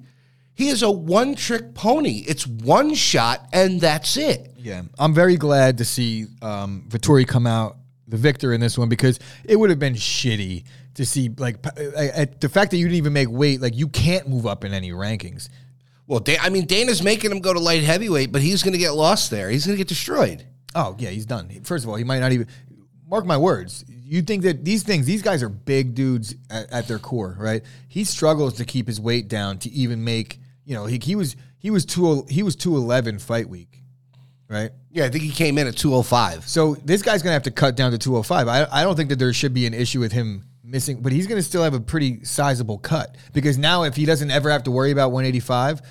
[0.54, 2.24] he is a one trick pony.
[2.28, 4.52] It's one shot and that's it.
[4.58, 7.78] Yeah, I'm very glad to see um, Vettori come out
[8.08, 12.50] the victor in this one because it would have been shitty to see like the
[12.52, 13.62] fact that you didn't even make weight.
[13.62, 15.48] Like you can't move up in any rankings.
[16.08, 18.80] Well, Da- I mean, Dana's making him go to light heavyweight, but he's going to
[18.80, 19.50] get lost there.
[19.50, 20.46] He's going to get destroyed.
[20.76, 21.50] Oh yeah, he's done.
[21.64, 22.48] First of all, he might not even
[23.08, 23.86] mark my words.
[24.10, 27.62] You think that these things, these guys are big dudes at, at their core, right?
[27.88, 30.39] He struggles to keep his weight down to even make.
[30.65, 33.84] You know, he, he was he was two he was two eleven fight week,
[34.48, 34.72] right?
[34.89, 36.48] Yeah, I think he came in at 205.
[36.48, 38.48] So this guy's gonna have to cut down to 205.
[38.48, 41.28] I, I don't think that there should be an issue with him missing, but he's
[41.28, 44.72] gonna still have a pretty sizable cut because now if he doesn't ever have to
[44.72, 45.84] worry about 185,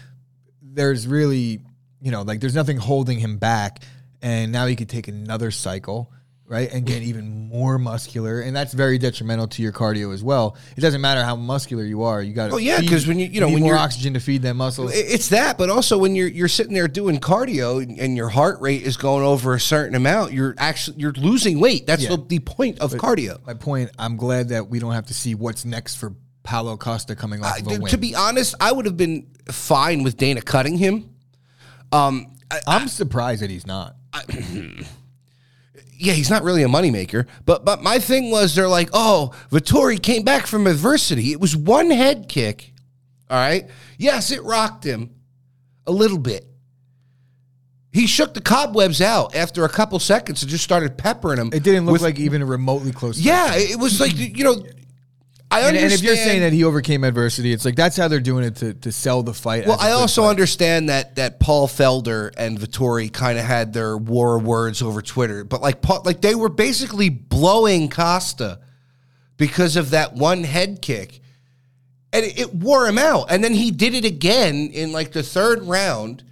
[0.60, 1.60] there's really
[2.02, 3.84] you know like there's nothing holding him back,
[4.22, 6.12] and now he could take another cycle.
[6.50, 10.56] Right and get even more muscular, and that's very detrimental to your cardio as well.
[10.78, 12.54] It doesn't matter how muscular you are; you got to.
[12.54, 14.54] Oh, yeah, 'cause when you- you know, need when more you're- oxygen to feed that
[14.54, 18.62] muscle, It's that, but also when you're you're sitting there doing cardio and your heart
[18.62, 21.86] rate is going over a certain amount, you're actually you're losing weight.
[21.86, 22.16] That's Yeah.
[22.16, 23.44] the, the point of cardio.
[23.46, 23.90] My point.
[23.98, 27.56] I'm glad that we don't have to see what's next for Paulo Costa coming off
[27.56, 27.90] I- of a win.
[27.90, 31.10] to be honest, I would have been fine with Dana cutting him.
[31.92, 33.96] Um, I- I'm surprised that he's not.
[35.98, 37.26] yeah, he's not really a moneymaker.
[37.44, 41.32] But but my thing was they're like, oh, Vettori came back from adversity.
[41.32, 42.72] It was one head kick.
[43.28, 43.68] All right.
[43.98, 45.10] Yes, it rocked him
[45.86, 46.46] a little bit.
[47.92, 51.50] He shook the cobwebs out after a couple seconds and just started peppering him.
[51.52, 53.18] It didn't look with- like even a remotely close.
[53.18, 54.62] Yeah, it was like you know.
[55.50, 55.84] I And, understand.
[55.92, 58.56] and if you're saying that he overcame adversity, it's like that's how they're doing it
[58.56, 59.66] to, to sell the fight.
[59.66, 60.30] Well, I also fight.
[60.30, 65.44] understand that that Paul Felder and Vettori kind of had their war words over Twitter,
[65.44, 68.60] but like Paul, like they were basically blowing Costa
[69.38, 71.20] because of that one head kick,
[72.12, 73.30] and it, it wore him out.
[73.30, 76.24] And then he did it again in like the third round,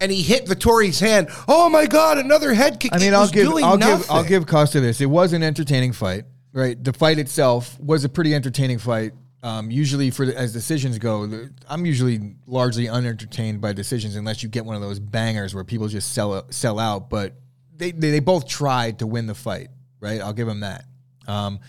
[0.00, 1.28] and he hit Vettori's hand.
[1.46, 2.92] Oh my God, another head kick!
[2.92, 5.00] I mean, I'll give I'll give I'll give Costa this.
[5.00, 6.82] It was an entertaining fight, right?
[6.82, 9.12] The fight itself was a pretty entertaining fight.
[9.42, 14.42] Um, usually, for the, as decisions go, the- I'm usually largely unentertained by decisions unless
[14.42, 17.08] you get one of those bangers where people just sell sell out.
[17.08, 17.34] But
[17.76, 19.68] they they, they both tried to win the fight,
[20.00, 20.20] right?
[20.20, 20.84] I'll give them that.
[21.26, 21.60] Um,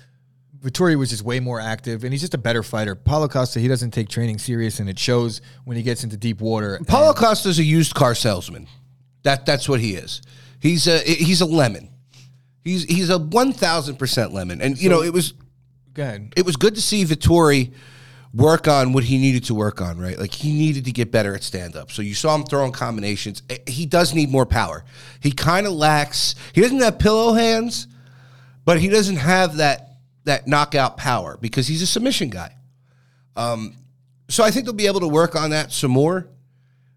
[0.61, 2.93] Vettori was just way more active, and he's just a better fighter.
[2.93, 6.39] Paulo Costa, he doesn't take training serious, and it shows when he gets into deep
[6.41, 6.79] water.
[6.87, 8.67] Paulo And- Costa's a used car salesman.
[9.23, 10.21] That that's what he is.
[10.59, 11.89] He's a he's a lemon.
[12.63, 14.61] He's he's a one thousand percent lemon.
[14.61, 15.33] And you know it was
[15.93, 16.33] Go ahead.
[16.37, 17.71] it was good to see Vettori
[18.33, 20.17] work on what he needed to work on, right?
[20.17, 21.91] Like he needed to get better at stand up.
[21.91, 23.41] So you saw him throwing combinations.
[23.49, 24.85] Eh, He does need more power.
[25.19, 26.35] He kind of lacks.
[26.53, 27.87] He doesn't have pillow hands,
[28.63, 29.89] but he doesn't have that
[30.23, 32.55] that knockout power because he's a submission guy.
[33.35, 33.75] Um,
[34.29, 36.27] so I think they'll be able to work on that some more.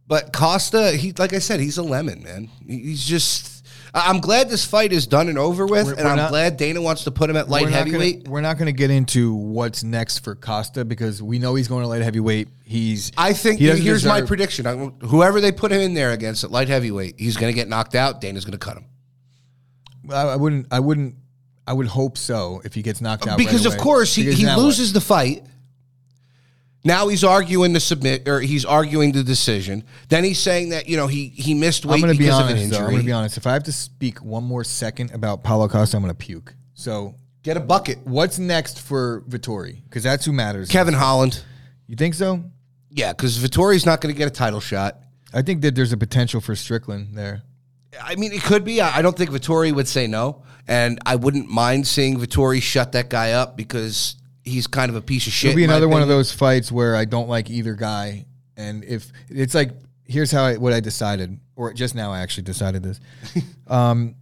[0.06, 2.50] But Costa, he like I said, he's a lemon, man.
[2.66, 3.63] He's just.
[3.96, 6.56] I'm glad this fight is done and over with, We're- and we're I'm not- glad
[6.56, 8.24] Dana wants to put him at light we're heavyweight.
[8.24, 11.68] Gonna, we're not going to get into what's next for Costa because we know he's
[11.68, 12.48] going to light heavyweight.
[12.64, 13.12] He's.
[13.16, 14.66] I think he here's my prediction.
[14.66, 17.68] I- Whoever they put him in there against at light heavyweight, he's going to get
[17.68, 18.20] knocked out.
[18.20, 18.84] Dana's going to cut him
[20.10, 20.66] I, I wouldn't.
[20.70, 21.14] I wouldn't.
[21.66, 23.38] I would hope so if he gets knocked out.
[23.38, 25.46] because, right of course, he, he loses the fight.
[26.84, 29.84] Now he's arguing the submit or he's arguing the decision.
[30.08, 32.50] Then he's saying that you know he he missed weight I'm to because be of
[32.50, 32.70] an honest.
[32.70, 33.36] Though, I'm going to be honest.
[33.38, 36.54] If I have to speak one more second about Paulo Costa, I'm going to puke.
[36.74, 39.84] So, Get a bucket, what's next for Vettori?
[39.84, 40.70] Because that's who matters.
[40.70, 41.44] Kevin Holland.
[41.86, 42.42] you think so?
[42.88, 44.96] Yeah, because Vettori's not going to get a title shot.
[45.34, 47.42] I think that there's a potential for Strickland there.
[48.02, 48.80] I mean, it could be.
[48.80, 52.92] I I don't think Vettori would say no, and I wouldn't mind seeing Vettori shut
[52.92, 55.50] that guy up because he's kind of a piece of shit.
[55.50, 58.26] It'll be another one of those fights where I don't like either guy,
[58.56, 59.70] and if it's like,
[60.04, 63.00] here's how I what I decided, or just now I actually decided this.
[63.66, 64.16] um,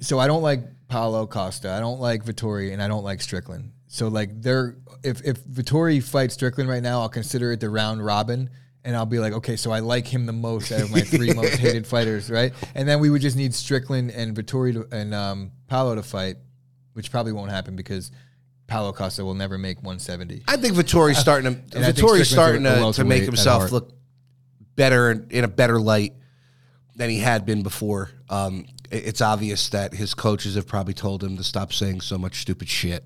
[0.00, 3.72] so I don't like Paulo Costa, I don't like Vettori, and I don't like Strickland.
[3.86, 8.04] So like they're if if Vettori fights Strickland right now, I'll consider it the round
[8.04, 8.50] robin.
[8.84, 11.32] And I'll be like, okay, so I like him the most out of my three
[11.34, 12.52] most hated fighters, right?
[12.74, 16.38] And then we would just need Strickland and Vettori to, and um, Paulo to fight,
[16.94, 18.10] which probably won't happen because
[18.72, 20.44] Paulo Costa will never make 170.
[20.48, 22.82] I think Vettori's starting to And I think Vettori's Strickland's starting a- a to, to
[22.82, 23.72] welterweight make at himself heart.
[23.72, 23.92] look
[24.76, 26.14] better in a better light
[26.96, 28.10] than he had been before.
[28.30, 32.16] Um, it- it's obvious that his coaches have probably told him to stop saying so
[32.16, 33.04] much stupid shit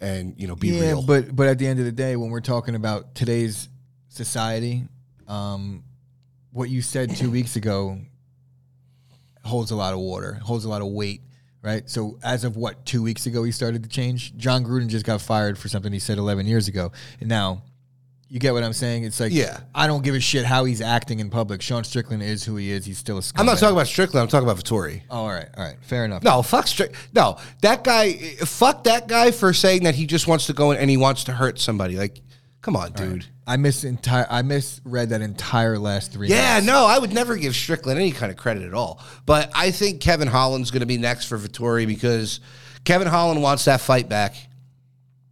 [0.00, 1.02] and you know be yeah, real.
[1.02, 3.68] but but at the end of the day, when we're talking about today's
[4.08, 4.84] society,
[5.28, 5.84] um,
[6.52, 7.98] what you said two weeks ago
[9.44, 11.20] holds a lot of water, holds a lot of weight,
[11.62, 11.88] right?
[11.88, 14.36] So as of what two weeks ago, he started to change.
[14.36, 17.62] Jon Gruden just got fired for something he said 11 years ago, and now.
[18.32, 19.02] You get what I'm saying?
[19.02, 19.58] It's like, Yeah.
[19.74, 21.60] I don't give a shit how he's acting in public.
[21.60, 22.84] Sean Strickland is who he is.
[22.84, 23.40] He's still a scumbag.
[23.40, 24.22] I'm not talking about Strickland.
[24.22, 25.02] I'm talking about Vettori.
[25.10, 26.22] Oh, all right, all right, fair enough.
[26.22, 26.94] No, fuck Strick.
[27.12, 28.12] No, that guy.
[28.12, 31.24] Fuck that guy for saying that he just wants to go in and he wants
[31.24, 31.96] to hurt somebody.
[31.96, 32.20] Like,
[32.62, 33.26] come on, dude.
[33.50, 34.28] I miss entire.
[34.30, 36.28] I misread that entire last three.
[36.28, 36.66] Yeah, minutes.
[36.68, 39.02] no, I would never give Strickland any kind of credit at all.
[39.26, 42.38] But I think Kevin Holland's going to be next for Vettori because
[42.84, 44.36] Kevin Holland wants that fight back.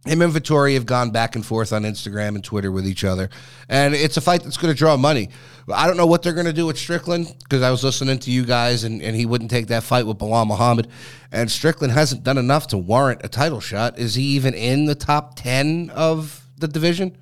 [0.05, 3.29] Him and Vettori have gone back and forth on Instagram and Twitter with each other,
[3.69, 5.29] and it's a fight that's going to draw money.
[5.73, 8.31] I don't know what they're going to do with Strickland because I was listening to
[8.31, 10.89] you guys, and, and he wouldn't take that fight with Belal Muhammad,
[11.31, 13.97] and Strickland hasn't done enough to warrant a title shot.
[13.97, 17.15] Is he even in the top ten of the division?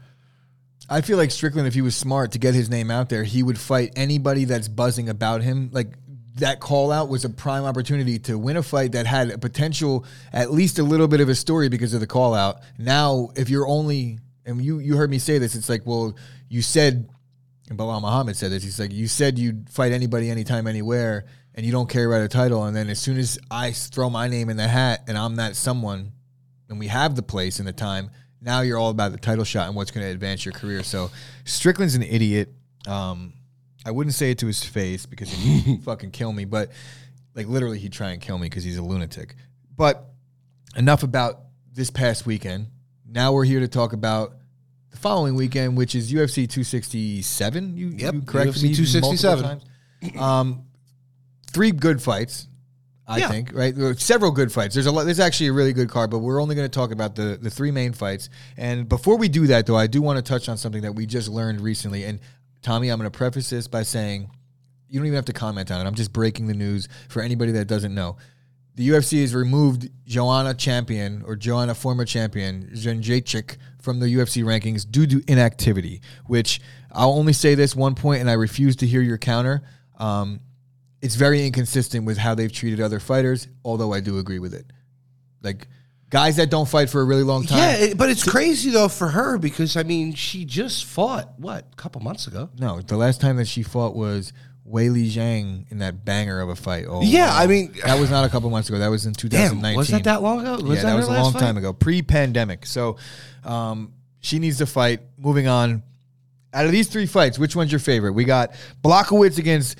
[0.89, 3.43] I feel like Strickland, if he was smart to get his name out there, he
[3.43, 5.69] would fight anybody that's buzzing about him.
[5.73, 5.93] Like
[6.35, 10.05] that call out was a prime opportunity to win a fight that had a potential,
[10.31, 12.61] at least a little bit of a story because of the call out.
[12.77, 16.15] Now, if you're only, and you you heard me say this, it's like, well,
[16.47, 17.09] you said,
[17.69, 18.63] and Belal Muhammad said this.
[18.63, 22.29] He's like, you said you'd fight anybody, anytime, anywhere, and you don't care about a
[22.29, 22.63] title.
[22.63, 25.57] And then as soon as I throw my name in the hat and I'm that
[25.57, 26.13] someone,
[26.69, 28.09] and we have the place and the time.
[28.41, 30.83] Now you're all about the title shot and what's going to advance your career.
[30.83, 31.09] So
[31.45, 32.49] Strickland's an idiot.
[32.87, 33.33] Um,
[33.85, 36.71] I wouldn't say it to his face because he'd fucking kill me, but
[37.35, 39.35] like literally he'd try and kill me because he's a lunatic.
[39.75, 40.05] But
[40.75, 41.39] enough about
[41.73, 42.67] this past weekend.
[43.09, 44.33] Now we're here to talk about
[44.91, 47.77] the following weekend, which is UFC 267.
[47.77, 49.43] You, Yep, you corrected UFC me 267.
[49.43, 49.63] times.
[50.19, 50.63] Um,
[51.51, 52.47] three good fights.
[53.09, 53.29] I Yeah.
[53.29, 53.73] think right.
[53.99, 54.73] Several good fights.
[54.73, 55.05] There's a lot.
[55.05, 57.49] There's actually a really good card, but we're only going to talk about the the
[57.49, 58.29] three main fights.
[58.57, 61.05] And before we do that, though, I do want to touch on something that we
[61.05, 62.03] just learned recently.
[62.03, 62.19] And
[62.61, 64.29] Tommy, I'm going to preface this by saying
[64.89, 65.87] you don't even have to comment on it.
[65.87, 68.17] I'm just breaking the news for anybody that doesn't know.
[68.75, 74.89] The UFC has removed Joanna champion or Joanna former champion Jędrzejczyk from the UFC rankings
[74.89, 76.01] due to inactivity.
[76.25, 76.59] Which
[76.91, 79.61] I'll only say this one point, and I refuse to hear your counter.
[79.97, 80.41] Um,
[81.01, 83.47] it's very inconsistent with how they've treated other fighters.
[83.63, 84.65] Although I do agree with it.
[85.43, 85.67] Like
[86.09, 87.57] guys that don't fight for a really long time.
[87.59, 91.65] Yeah, it- but it's crazy though for her because I mean she just fought what
[91.71, 92.49] a couple months ago.
[92.57, 94.33] No, the last time that she fought was
[94.69, 96.85] Weili Zhang in that banger of a fight.
[96.89, 97.37] Oh, Yeah, wow.
[97.43, 98.79] I mean- that was not a couple months ago.
[98.79, 99.61] That was in 2019.
[99.61, 100.53] Damn, was that that long ago?
[100.61, 101.39] Was yeah, that, her was a long fight?
[101.39, 102.65] time ago, pre-pandemic.
[102.65, 102.97] So,
[103.45, 105.01] um, she needs to fight.
[105.17, 105.83] Moving on.
[106.53, 108.11] Out of these three fights, which one's your favorite?
[108.13, 108.51] We got
[108.83, 109.77] Blachowicz against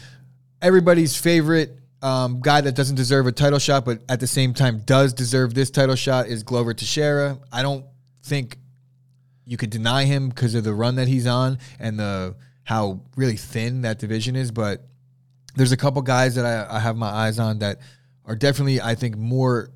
[0.61, 4.79] everybody's favorite um, guy that doesn't deserve a title shot, but at the same time
[4.85, 7.39] does deserve this title shot is Glover Teixeira.
[7.51, 7.85] I don't
[8.23, 8.57] think
[9.45, 13.37] you could deny him because of the run that he's on and the how really
[13.37, 14.51] thin that division is.
[14.51, 14.83] But
[15.55, 17.79] there's a couple guys that I, I have my eyes on that
[18.25, 19.71] are definitely, I think, more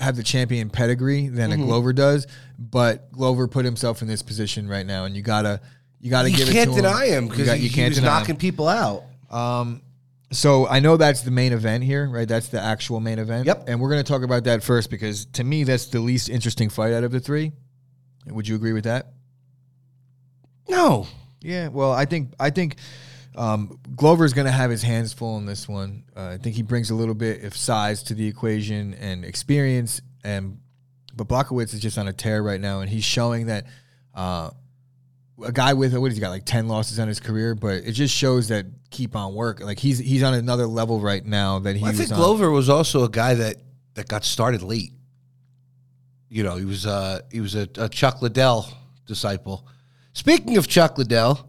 [0.00, 1.62] have the champion pedigree than Mm-hmm.
[1.62, 2.26] a Glover does.
[2.58, 5.60] But Glover put himself in this position right now, and you gotta
[6.00, 6.82] you gotta You give it can't to him.
[6.82, 8.20] deny him You because got- you he can't was deny him.
[8.20, 9.04] knocking people out.
[9.30, 9.80] Um,
[10.34, 12.26] so I know that's the main event here, right?
[12.26, 13.46] That's the actual main event.
[13.46, 13.64] Yep.
[13.68, 16.68] And we're going to talk about that first because to me, that's the least interesting
[16.68, 17.52] fight out of the three.
[18.26, 19.12] Would you agree with that?
[20.68, 21.06] No,
[21.40, 21.68] Yeah.
[21.68, 22.76] Well, I think I think
[23.36, 26.04] um, Glover's going to have his hands full in this one.
[26.16, 30.00] Uh, I think he brings a little bit of size to the equation and experience,
[30.24, 30.58] and
[31.14, 33.66] but Blachowicz is just on a tear right now, and he's showing that.
[34.14, 34.50] Uh,
[35.42, 38.14] a guy with what he's got like 10 losses on his career but it just
[38.14, 41.84] shows that keep on work like he's he's on another level right now that he
[41.84, 42.18] I was think on.
[42.18, 43.56] Glover was also a guy that
[43.94, 44.92] that got started late.
[46.28, 48.66] You know, he was uh he was a, a Chuck Liddell
[49.06, 49.66] disciple.
[50.12, 51.48] Speaking of Chuck Liddell,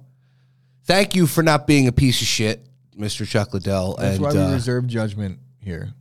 [0.86, 2.68] thank you for not being a piece of shit,
[2.98, 3.28] Mr.
[3.28, 3.96] Chuck Liddell.
[3.96, 5.94] that's and why we uh, reserve judgment here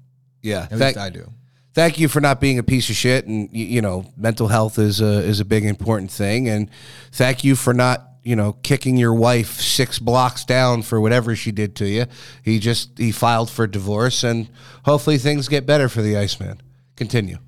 [0.44, 1.30] yeah, at thank, least I do
[1.74, 3.26] thank you for not being a piece of shit.
[3.26, 6.48] And you know, mental health is a is a big important thing.
[6.48, 6.70] And
[7.12, 11.52] thank you for not you know kicking your wife six blocks down for whatever she
[11.52, 12.06] did to you.
[12.42, 14.48] He just he filed for divorce, and
[14.84, 16.62] hopefully things get better for the Iceman.
[16.96, 17.38] Continue.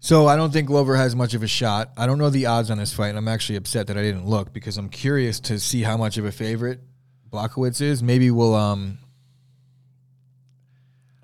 [0.00, 2.70] so I don't think Glover has much of a shot I don't know the odds
[2.70, 5.60] on this fight and I'm actually upset that I didn't look because I'm curious to
[5.60, 6.80] see how much of a favorite
[7.30, 8.98] Blachowicz is maybe we'll um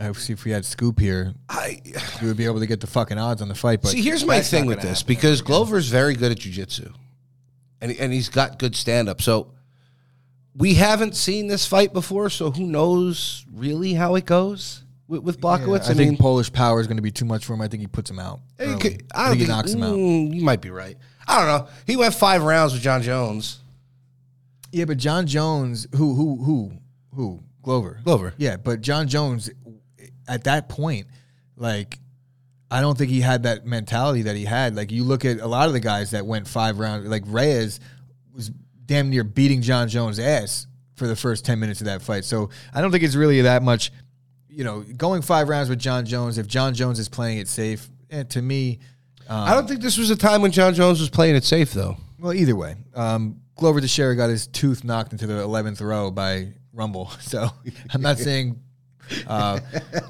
[0.01, 1.81] I see if we had Scoop here, I
[2.23, 3.83] we would be able to get the fucking odds on the fight.
[3.83, 4.01] But see.
[4.03, 6.93] Here's my thing with this because Glover's very good at jujitsu,
[7.81, 9.21] and and he's got good stand up.
[9.21, 9.53] So
[10.57, 15.41] we haven't seen this fight before, so who knows really how it goes with, with
[15.41, 15.89] Blachowicz?
[15.91, 17.61] I, think Polish power is going to be too much for him.
[17.61, 18.41] I think he puts him out.
[18.59, 19.95] Could- I, I think think he knocks him out.
[19.95, 20.97] mm, You might be right.
[21.29, 21.73] I don't know.
[21.87, 23.61] He went five rounds with Jon Jones.
[24.73, 26.73] Yeah, but Jon Jones, who who who
[27.15, 28.35] who Glover, Glover.
[28.39, 29.51] Yeah, but Jon Jones,
[30.29, 31.07] at that point,
[31.57, 31.99] like,
[32.71, 34.77] I don't think he had that mentality that he had.
[34.77, 37.81] Like, you look at a lot of the guys that went five rounds, like Reyes
[38.33, 38.51] was
[38.87, 42.25] damn near beating Jon Jones' ass for the first ten minutes of that fight.
[42.25, 43.93] So I don't think it's really that much.
[44.49, 46.37] You know, going five rounds with Jon Jones.
[46.39, 48.81] If Jon Jones is playing it safe, eh, to me,
[49.29, 51.73] um, I don't think this was a time when Jon Jones was playing it safe,
[51.73, 51.97] though.
[52.19, 56.53] well, either way, um, Glover Teixeira got his tooth knocked into the eleventh row by
[56.73, 57.11] Rumble.
[57.21, 57.49] So
[57.95, 58.61] I'm not saying
[59.27, 59.59] uh,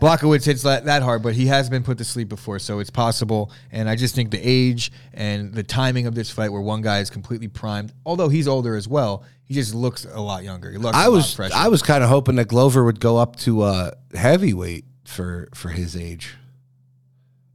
[0.01, 2.91] Blachowicz hits that, that hard, but he has been put to sleep before, so it's
[2.91, 3.51] possible.
[3.73, 7.01] And I just think the age and the timing of this fight, where one guy
[7.01, 10.71] is completely primed, although he's older as well, he just looks a lot younger.
[10.71, 10.97] He looks.
[10.97, 11.39] I was.
[11.41, 15.71] I was kind of hoping that Glover would go up to uh, heavyweight for for
[15.71, 16.35] his age.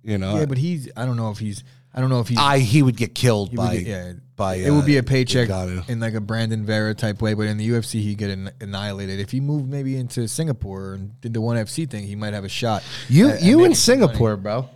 [0.03, 0.89] You know, yeah, but he's.
[0.97, 1.63] I don't know if he's.
[1.93, 2.38] I don't know if he's.
[2.38, 4.56] I he would get killed he would by get- yeah, by.
[4.56, 5.88] it would be uh, a paycheck Ngannou.
[5.89, 9.19] in like a Brandon Vera type way, but in the UFC he'd get an- annihilated.
[9.19, 12.43] If he moved maybe into Singapore and did the one FC thing, he might have
[12.45, 12.84] a shot.
[13.10, 14.08] You at- at you making in some money.
[14.12, 14.69] Singapore, bro?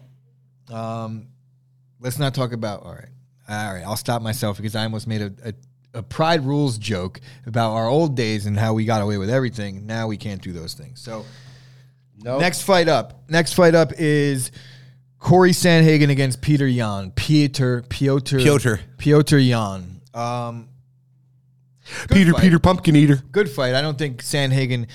[0.72, 1.28] Um,
[2.00, 2.84] let's not talk about.
[2.84, 3.10] All right,
[3.50, 3.84] all right.
[3.86, 5.54] I'll stop myself because I almost made a, a,
[6.00, 9.86] a Pride Rules joke about our old days and how we got away with everything.
[9.88, 11.02] Now we can't do those things.
[11.02, 11.26] So
[12.24, 12.38] No.
[12.39, 13.24] next fight up.
[13.30, 14.52] Next fight up is
[15.19, 17.12] Corey Sandhagen against Peter Yan.
[17.12, 18.75] Peter Piotr Piotr.
[18.97, 20.01] Piotr Yan.
[20.13, 20.69] Um,
[22.12, 22.41] Peter fight.
[22.41, 23.21] Peter Pumpkin Eater.
[23.32, 23.75] good fight.
[23.75, 24.88] I don't think Sandhagen.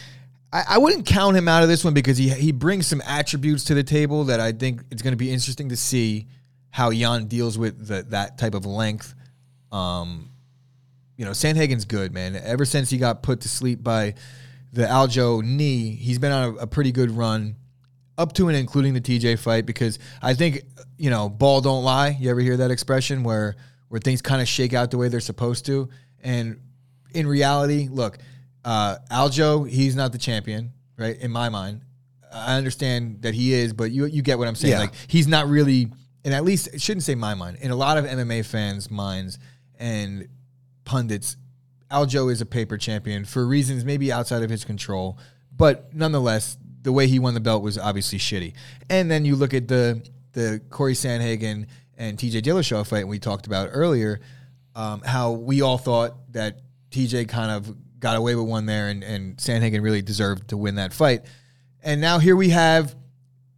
[0.52, 3.64] I, I wouldn't count him out of this one because he he brings some attributes
[3.64, 6.26] to the table that I think it's going to be interesting to see
[6.70, 9.14] how Yan deals with the, that type of length.
[9.70, 10.30] Um,
[11.16, 12.34] you know, Sandhagen's good, man.
[12.34, 14.14] Ever since he got put to sleep by
[14.72, 17.54] the Aljo knee, he's been on a, a pretty good run,
[18.16, 19.66] up to and including the TJ fight.
[19.66, 20.64] Because I think
[20.96, 22.16] you know, ball don't lie.
[22.18, 23.56] You ever hear that expression where
[23.88, 25.88] where things kind of shake out the way they're supposed to?
[26.22, 26.60] And
[27.12, 28.18] in reality, look,
[28.64, 31.16] uh, Aljo, he's not the champion, right?
[31.18, 31.82] In my mind,
[32.32, 34.72] I understand that he is, but you you get what I'm saying.
[34.72, 34.80] Yeah.
[34.80, 35.88] Like he's not really,
[36.24, 37.58] and at least shouldn't say my mind.
[37.60, 39.38] In a lot of MMA fans' minds
[39.78, 40.28] and
[40.84, 41.36] pundits,
[41.90, 45.18] Aljo is a paper champion for reasons maybe outside of his control,
[45.56, 48.54] but nonetheless, the way he won the belt was obviously shitty.
[48.88, 51.66] And then you look at the the Corey Sandhagen
[51.96, 54.20] and TJ Dillashaw fight we talked about earlier,
[54.74, 56.60] um, how we all thought that
[56.90, 60.74] TJ kind of got away with one there, and, and Sandhagen really deserved to win
[60.74, 61.22] that fight.
[61.82, 62.94] And now here we have,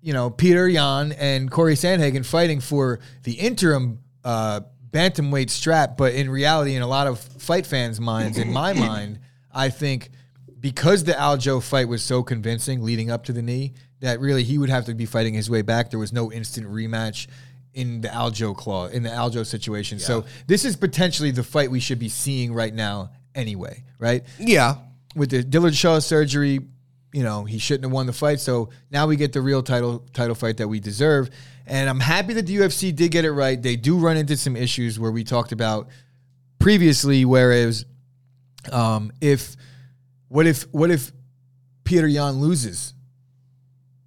[0.03, 4.61] you know, Peter Yan and Corey Sandhagen fighting for the interim uh,
[4.91, 5.97] bantamweight strap.
[5.97, 9.21] But in reality, in a lot of fight fans' minds, in my mind,
[9.53, 10.11] I think
[10.67, 14.59] because the Aljo fight was so convincing leading up to the knee that really he
[14.59, 15.91] would have to be fighting his way back.
[15.91, 17.29] There was no instant rematch
[17.73, 20.01] in the Aljo claw in the Aljo situation.
[20.01, 24.25] So this is potentially the fight we should be seeing right now anyway, right?
[24.41, 24.79] Yeah.
[25.15, 26.59] With the Dillashaw surgery,
[27.13, 28.41] you know, he shouldn't have won the fight.
[28.41, 31.31] So now we get the real title title fight that we deserve.
[31.65, 33.63] And I'm happy that the UFC did get it right.
[33.63, 35.91] They do run into some issues where we talked about
[36.59, 37.85] previously, whereas
[38.73, 39.55] um, if
[40.37, 41.13] what if what if
[41.85, 42.93] Peter Yan loses?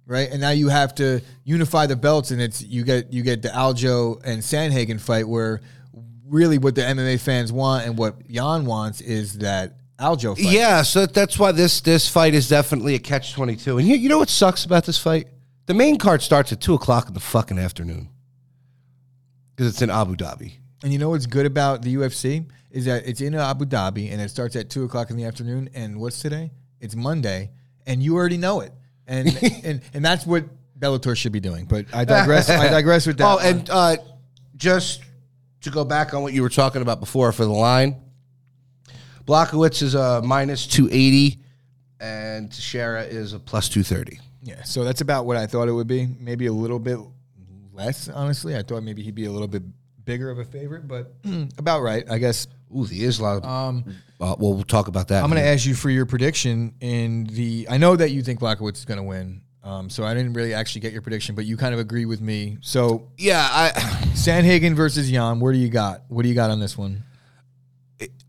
[0.06, 0.30] Right?
[0.30, 3.48] And now you have to unify the belts and it's you get you get the
[3.48, 5.60] Aljo and Sandhagen fight where
[6.24, 10.52] really what the MMA fans want and what Yan wants is that Aljo fight.
[10.52, 13.78] Yeah, so that's why this this fight is definitely a catch twenty two.
[13.78, 15.26] And you, you know what sucks about this fight?
[15.66, 18.08] The main card starts at two o'clock in the fucking afternoon
[19.56, 20.52] because it's in Abu Dhabi.
[20.84, 24.20] And you know what's good about the UFC is that it's in Abu Dhabi and
[24.20, 25.70] it starts at two o'clock in the afternoon.
[25.74, 26.52] And what's today?
[26.80, 27.50] It's Monday,
[27.86, 28.72] and you already know it.
[29.06, 29.28] And
[29.64, 30.44] and and that's what
[30.78, 31.66] Bellator should be doing.
[31.66, 32.48] But I digress.
[32.48, 33.24] I digress with that.
[33.26, 33.46] Oh, one.
[33.46, 33.96] and uh,
[34.56, 35.02] just
[35.62, 37.96] to go back on what you were talking about before for the line,
[39.26, 41.38] Blachowicz is a minus two eighty,
[42.00, 44.18] and Teixeira is a plus two thirty.
[44.42, 46.06] yeah, so that's about what I thought it would be.
[46.18, 46.98] Maybe a little bit
[47.72, 48.56] less, honestly.
[48.56, 49.62] I thought maybe he'd be a little bit
[50.04, 51.12] bigger of a favorite, but
[51.58, 52.46] about right, I guess.
[52.76, 53.42] Ooh, the Islam.
[53.44, 53.84] Um,
[54.18, 55.24] well, we'll talk about that.
[55.24, 57.66] I'm going to ask you for your prediction in the.
[57.70, 59.42] I know that you think Blachowicz is going to win.
[59.62, 62.20] Um, so I didn't really actually get your prediction, but you kind of agree with
[62.20, 62.58] me.
[62.62, 63.70] So yeah, I
[64.14, 65.40] Sandhagen versus Yan.
[65.40, 66.02] Where do you got?
[66.08, 67.04] What do you got on this one?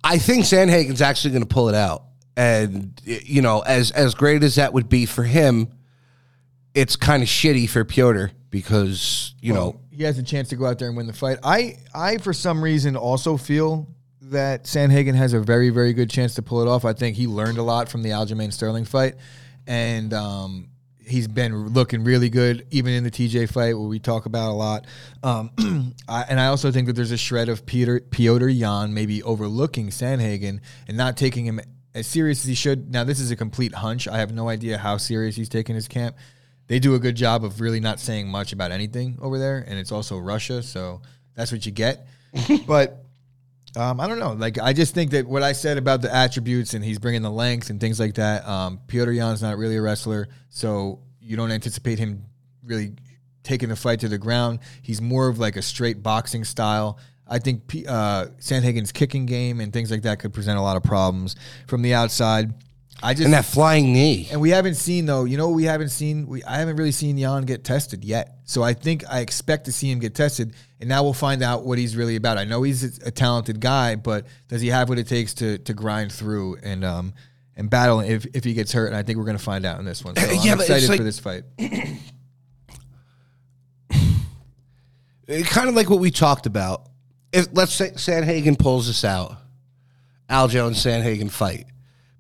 [0.04, 2.04] I think Sandhagen's actually going to pull it out,
[2.36, 5.72] and you know, as as great as that would be for him,
[6.74, 10.66] it's kind of shitty for Piotr because you know he has a chance to go
[10.66, 11.40] out there and win the fight.
[11.44, 13.88] I I for some reason also feel
[14.32, 16.86] that Sandhagen has a very very good chance to pull it off.
[16.86, 19.16] I think he learned a lot from the Aljamain Sterling fight,
[19.68, 20.70] and um,
[21.06, 24.54] he's been looking really good even in the TJ fight where we talk about a
[24.54, 24.86] lot.
[25.24, 25.52] Um,
[26.08, 29.90] I, and I also think that there's a shred of Peter Piotr Yan maybe overlooking
[29.90, 31.60] Sandhagen and not taking him
[31.94, 32.92] as serious as he should.
[32.92, 34.08] Now this is a complete hunch.
[34.08, 36.16] I have no idea how serious he's taking his camp.
[36.68, 39.78] They do a good job of really not saying much about anything over there, and
[39.78, 41.02] it's also Russia, so
[41.36, 42.08] that's what you get.
[42.66, 43.04] but
[43.76, 44.34] um, I don't know.
[44.34, 47.32] Like I just think that what I said about the attributes and he's bringing the
[47.32, 48.48] length and things like that.
[48.48, 52.26] Um, Piotr Yan's not really a wrestler, so you don't anticipate him
[52.64, 52.94] really
[53.44, 54.60] taking the fight to the ground.
[54.82, 57.00] He's more of like a straight boxing style.
[57.28, 60.76] I think P- uh, Sandhagen's kicking game and things like that could present a lot
[60.76, 62.54] of problems from the outside.
[63.04, 64.28] I just and that flying knee.
[64.32, 65.26] and we haven't seen though.
[65.26, 66.28] You know, we haven't seen.
[66.28, 68.36] We I haven't really seen Yan get tested yet.
[68.44, 71.66] So I think I expect to see him get tested, and now we'll find out
[71.66, 72.38] what he's really about.
[72.38, 75.74] I know he's a, talented guy, but does he have what it takes to to
[75.74, 77.14] grind through and um
[77.56, 78.88] and battle if if he gets hurt?
[78.88, 80.16] And I think we're going to find out in this one.
[80.16, 81.44] So I'm Yeah, it's excited like- for this fight.
[85.46, 86.88] kind of like what we talked about.
[87.32, 89.38] If let's say Sandhagen pulls us out,
[90.30, 91.66] Aljo and Sandhagen fight.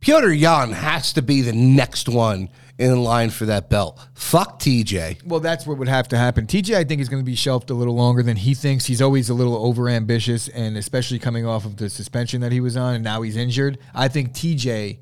[0.02, 2.50] Piotr Yan has to be the next one
[2.80, 4.00] in line for that belt.
[4.16, 5.24] Fuck TJ.
[5.24, 6.48] Well, that's what would have to happen.
[6.48, 8.88] TJ, I think, is going to be shelved a little longer than he thinks.
[8.88, 12.76] He's always a little overambitious, and especially coming off of the suspension that he was
[12.76, 13.78] on, and now he's injured.
[13.94, 14.98] I think TJ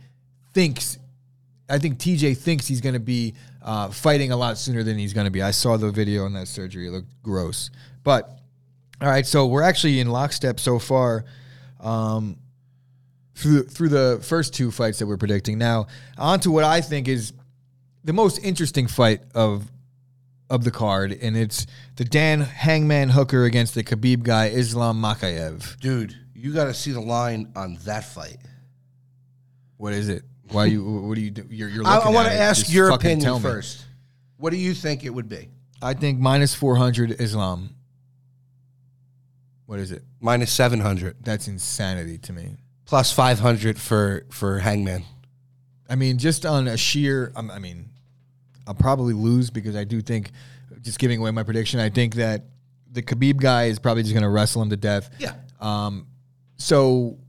[0.54, 1.00] thinks,
[1.70, 5.14] I think TJ thinks he's going to be uh, fighting a lot sooner than he's
[5.14, 5.42] going to be.
[5.42, 7.70] I saw the video on that surgery; it looked gross.
[8.04, 8.30] But
[9.02, 11.24] all right, so we're actually in lockstep so far.
[11.80, 12.36] Um,
[13.40, 15.58] through through the first two fights that we're predicting.
[15.58, 15.88] Now,
[16.18, 17.34] on to what I think is
[18.04, 19.72] the most interesting fight of
[20.50, 21.66] of the card, and it's
[21.96, 25.80] the Dan Hangman Hooker against the Khabib guy Islam Makhachev.
[25.80, 28.38] Dude, you got to see the line on that fight.
[29.78, 30.24] What is it?
[30.52, 30.84] Why you?
[30.84, 31.46] What do you do?
[31.50, 33.86] You're, you're I, I want to ask Just your opinion first.
[34.38, 35.50] What do you think it would be?
[35.82, 37.76] I think minus four hundred Islam.
[39.66, 40.02] What is it?
[40.20, 42.58] Minus 700, That's insanity to me.
[42.90, 45.04] Plus 500 for, for Hangman.
[45.88, 47.88] I mean, just on a sheer, um, I mean,
[48.66, 50.32] I'll probably lose because I do think,
[50.82, 52.46] just giving away my prediction, I think that
[52.92, 55.12] the Khabib guy is probably just going to wrestle him to death.
[55.20, 55.34] Yeah.
[55.60, 56.08] Um,
[56.58, 57.20] so,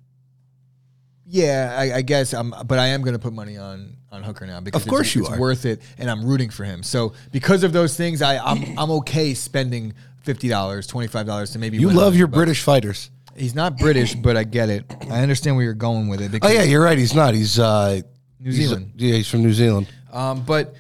[1.27, 4.47] yeah, I, I guess I'm, but I am going to put money on on Hooker
[4.47, 5.39] now because Of course it's, you it's are.
[5.39, 6.83] worth it, and I'm rooting for him.
[6.83, 9.93] So because of those things, I I'm I'm okay spending
[10.23, 11.79] fifty dollars, twenty five dollars to maybe.
[11.79, 12.29] You love 100 your.
[12.29, 13.11] British fighters.
[13.37, 14.85] He's not British, but I get it.
[15.11, 16.27] I understand where you're going with it.
[16.27, 16.99] Oh, because- yeah, you're right.
[16.99, 17.35] He's not.
[17.35, 18.01] He's uh,
[18.39, 18.93] New he's- Zealand.
[18.97, 19.89] yeah, he's from New Zealand.
[20.13, 20.75] Um, but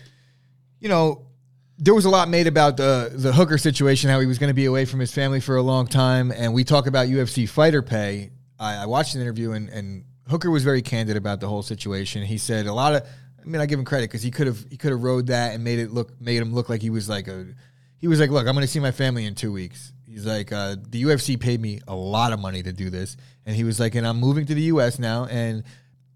[0.80, 1.26] you know,
[1.78, 4.54] there was a lot made about the the Hooker situation, how he was going to
[4.54, 7.82] be away from his family for a long time, and we talk about UFC fighter
[7.82, 8.30] pay.
[8.58, 12.22] I, I watched an interview and and Hooker was very candid about the whole situation.
[12.22, 13.02] He said a lot of.
[13.40, 15.54] I mean, I give him credit because he could have he could have rode that
[15.54, 17.46] and made it look made him look like he was like a.
[17.98, 20.50] He was like, "Look, I'm going to see my family in two weeks." He's like,
[20.50, 23.78] uh, "The UFC paid me a lot of money to do this," and he was
[23.78, 24.98] like, "And I'm moving to the U.S.
[24.98, 25.62] now." And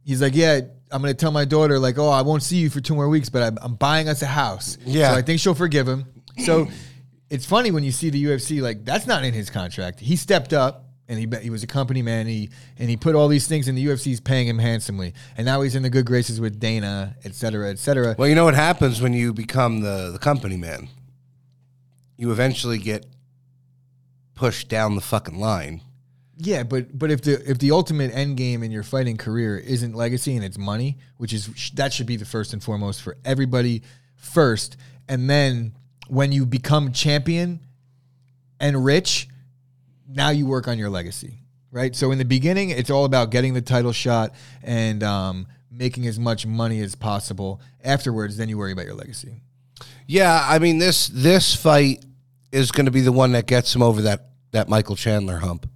[0.03, 2.70] he's like, "Yeah, I'm going to tell my daughter like, oh, I won't see you
[2.70, 5.12] for two more weeks, but I'm, I'm buying us a house." Yeah.
[5.12, 6.07] so I think she'll forgive him.
[6.45, 6.66] So
[7.30, 10.01] it's funny when you see the UFC like that's not in his contract.
[10.01, 12.26] He stepped up and he he was a company man.
[12.26, 15.62] He and he put all these things in the UFC's paying him handsomely, and now
[15.62, 18.16] he's in the good graces with Dana, et cetera, et cetera.
[18.18, 20.88] Well, you know what happens when you become the, the company man?
[22.16, 23.07] You eventually get
[24.35, 25.80] pushed down the fucking line.
[26.37, 29.95] Yeah, but but if the if the ultimate end game in your fighting career isn't
[29.95, 33.82] legacy and it's money, which is that should be the first and foremost for everybody
[34.16, 34.76] first,
[35.09, 35.74] and then
[36.09, 37.61] when you become champion
[38.59, 39.28] and rich,
[40.09, 41.39] now you work on your legacy,
[41.70, 41.95] right?
[41.95, 46.18] So in the beginning, it's all about getting the title shot and um, making as
[46.18, 47.61] much money as possible.
[47.85, 49.41] Afterwards, then you worry about your legacy.
[50.07, 52.05] Yeah, I mean this this fight
[52.55, 55.68] is going to be the one that gets him over that that Michael Chandler hump.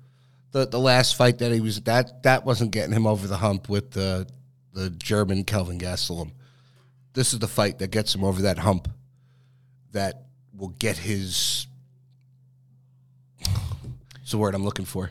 [0.53, 3.69] The the last fight that he was that that wasn't getting him over the hump
[3.69, 4.29] with the
[4.73, 6.31] the German Kelvin Gastelum.
[7.15, 8.89] This is the fight that gets him over that hump.
[9.91, 10.27] That
[10.57, 11.67] will get his.
[13.41, 15.11] What's the word I'm looking for?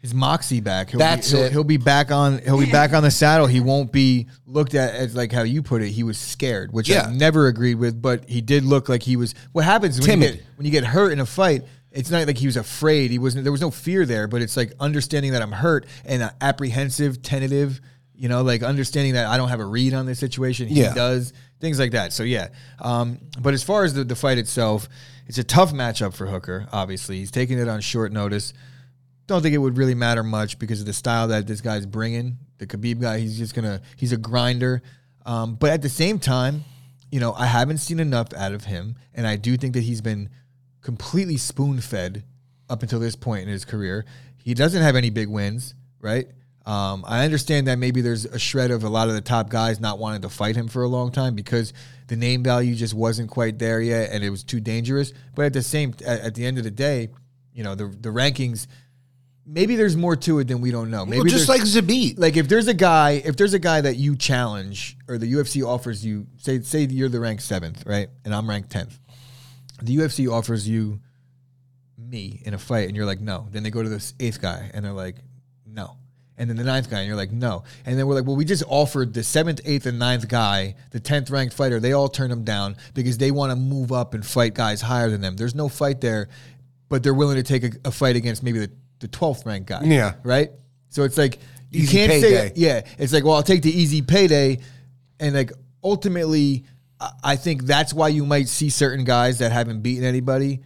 [0.00, 0.90] His moxie back.
[0.90, 1.52] He'll That's be, he'll, it.
[1.52, 2.38] he'll be back on.
[2.38, 3.46] He'll be back on the saddle.
[3.46, 5.88] He won't be looked at as like how you put it.
[5.88, 7.06] He was scared, which Yeah.
[7.08, 8.00] I never agreed with.
[8.00, 9.34] But he did look like he was.
[9.52, 10.34] What happens when you Timid.
[10.38, 11.64] get when you get hurt in a fight?
[11.90, 13.10] It's not like he was afraid.
[13.10, 13.44] He wasn't.
[13.44, 14.28] There was no fear there.
[14.28, 17.80] But it's like understanding that I'm hurt and uh, apprehensive, tentative.
[18.14, 20.66] You know, like understanding that I don't have a read on this situation.
[20.68, 20.92] He Yeah.
[20.92, 22.12] does things like that.
[22.12, 22.48] So yeah.
[22.80, 24.88] Um, but as far as the, the fight itself,
[25.26, 26.66] it's a tough matchup for Hooker.
[26.72, 28.52] Obviously, he's taking it on short notice
[29.28, 32.38] don't think it would really matter much because of the style that this guy's bringing.
[32.56, 34.82] The Khabib guy, he's just gonna, he's a grinder.
[35.24, 36.64] Um, but at the same time,
[37.12, 40.00] you know, I haven't seen enough out of him, and I do think that he's
[40.00, 40.30] been
[40.80, 42.24] completely spoon fed
[42.68, 44.06] up until this point in his career.
[44.38, 46.26] He doesn't have any big wins, right?
[46.64, 49.80] Um, I understand that maybe there's a shred of a lot of the top guys
[49.80, 51.72] not wanting to fight him for a long time because
[52.08, 55.12] the name value just wasn't quite there yet, and it was too dangerous.
[55.34, 57.08] But at the same, at, at the end of the day,
[57.52, 58.66] you know, the the rankings
[59.48, 61.06] maybe there's more to it than we don't know.
[61.06, 62.18] Maybe Well, just like Zabit.
[62.18, 65.66] like if there's a guy, if there's a guy that you challenge or the UFC
[65.66, 68.98] offers you, say say you're the ranked seventh, right, and I'm ranked tenth,
[69.82, 71.00] the UFC offers you
[71.96, 73.48] me in a fight, and you're like no.
[73.50, 75.16] Then they go to this eighth guy, and they're like
[75.66, 75.96] no.
[76.40, 77.64] And then the ninth guy, and you're like, no.
[77.84, 81.00] And then we're like, well, we just offered the seventh, eighth, and ninth guy, the
[81.00, 81.80] tenth ranked fighter.
[81.80, 85.10] They all turn them down because they want to move up and fight guys higher
[85.10, 85.34] than them.
[85.36, 86.28] There's no fight there,
[86.88, 88.70] but they're willing to take a, a fight against maybe the
[89.00, 89.82] the twelfth ranked guy.
[89.84, 90.14] Yeah.
[90.22, 90.50] Right.
[90.88, 91.38] So it's like
[91.70, 92.30] you Easy can't payday.
[92.30, 92.80] say yeah.
[92.98, 94.58] It's like well, I'll take the easy payday,
[95.20, 95.52] and like
[95.84, 96.64] ultimately,
[97.00, 100.60] I- I think that's why you might see certain guys that haven't beaten anybody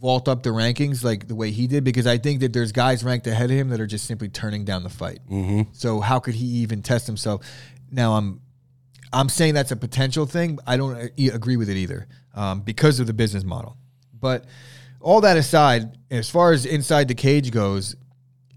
[0.00, 3.02] vault up the rankings like the way he did because I think that there's guys
[3.02, 5.20] ranked ahead of him that are just simply turning down the fight.
[5.30, 5.70] Mm-hmm.
[5.72, 7.46] So how could he even test himself?
[7.90, 8.40] Now I'm
[9.12, 10.58] I'm saying that's a potential thing.
[10.66, 13.76] I don't uh, e- agree with it either um, because of the business model.
[14.12, 14.44] But
[15.04, 17.94] all that aside, as far as inside the cage goes,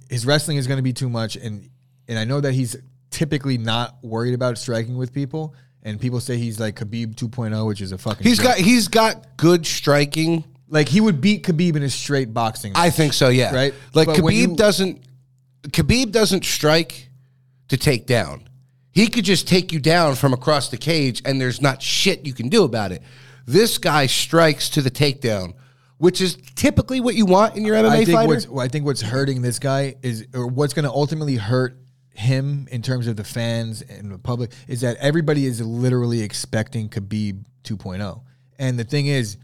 [0.09, 1.69] his wrestling is going to be too much, and
[2.07, 2.75] and I know that he's
[3.11, 5.53] typically not worried about striking with people.
[5.83, 8.25] And people say he's like Khabib 2.0, which is a fucking.
[8.25, 8.45] He's joke.
[8.47, 10.43] got he's got good striking.
[10.69, 12.73] like he would beat Khabib in a straight boxing.
[12.75, 13.29] I think so.
[13.29, 13.53] Yeah.
[13.55, 13.73] Right?
[13.93, 15.03] Like But Khabib you- doesn't.
[15.63, 17.09] Khabib doesn't strike
[17.69, 18.47] to take down.
[18.91, 22.33] He could just take you down from across the cage, and there's not shit you
[22.33, 23.01] can do about it.
[23.45, 25.53] This guy strikes to the takedown,
[25.97, 28.27] which is typically what you want in your MMA I think fighter.
[28.27, 31.77] what's I think what's hurting this guy is, or what's going to ultimately hurt
[32.13, 36.89] him in terms of the fans and the public is that everybody is literally expecting
[36.89, 38.21] Khabib 2.0,
[38.59, 39.37] and the thing is,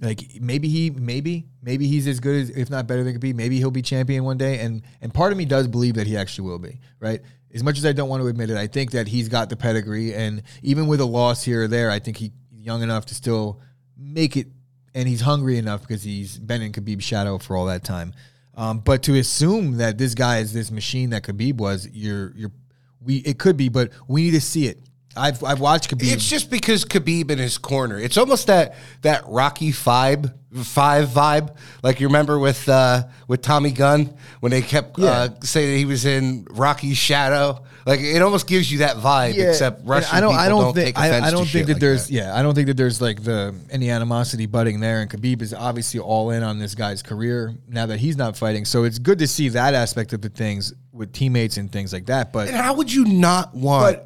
[0.00, 3.34] like maybe he, maybe maybe he's as good as, if not better than Khabib.
[3.34, 6.16] Maybe he'll be champion one day, and and part of me does believe that he
[6.16, 6.80] actually will be.
[7.00, 7.20] Right,
[7.52, 9.56] as much as I don't want to admit it, I think that he's got the
[9.56, 13.14] pedigree, and even with a loss here or there, I think he's young enough to
[13.14, 13.60] still
[13.96, 14.48] make it
[14.94, 18.14] and he's hungry enough because he's been in Khabib's shadow for all that time.
[18.54, 22.52] Um, but to assume that this guy is this machine that Khabib was, you're you're
[23.00, 24.80] we it could be, but we need to see it.
[25.18, 26.12] I've I've watched Khabib.
[26.12, 27.98] It's just because Khabib in his corner.
[27.98, 31.54] It's almost that that Rocky Five Five vibe.
[31.82, 35.10] Like you remember with uh, with Tommy Gunn when they kept Yeah.
[35.10, 37.62] uh, saying that he was in Rocky's shadow.
[37.84, 39.36] Like it almost gives you that vibe.
[39.36, 40.30] Except and Russian I don't.
[40.30, 40.96] people I don't, don't, think.
[40.96, 42.10] take offense I, I don't think that like there's.
[42.10, 45.00] Yeah, I don't think that there's like the any animosity budding there.
[45.02, 48.64] And Khabib is obviously all in on this guy's career now that he's not fighting.
[48.64, 52.06] So it's good to see that aspect of the things with teammates and things like
[52.06, 52.32] that.
[52.32, 53.98] But And how would you not want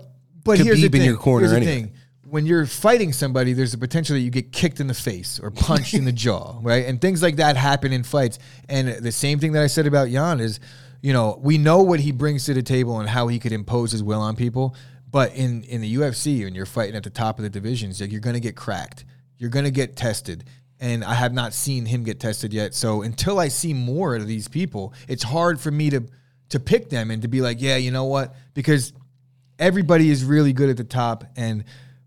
[0.44, 1.02] but here's the thing.
[1.02, 1.88] your corner here's the anyway?
[1.88, 1.92] thing.
[2.24, 5.50] When you're fighting somebody, there's a potential that you get kicked in the face or
[5.50, 6.86] punched in the jaw, right?
[6.86, 8.38] And things like that happen in fights.
[8.68, 10.58] And the same thing that I said about Yan is,
[11.02, 13.92] you know, we know what he brings to the table and how he could impose
[13.92, 14.74] his will on people.
[15.10, 18.10] But in in the UFC, when you're fighting at the top of the divisions, like
[18.10, 19.04] you're going to get cracked.
[19.36, 20.44] You're going to get tested.
[20.80, 22.74] And I have not seen him get tested yet.
[22.74, 26.04] So until I see more of these people, it's hard for me to
[26.48, 28.34] to pick them and to be like, yeah, you know what?
[28.54, 28.92] Because
[29.58, 31.64] everybody is really good at the top and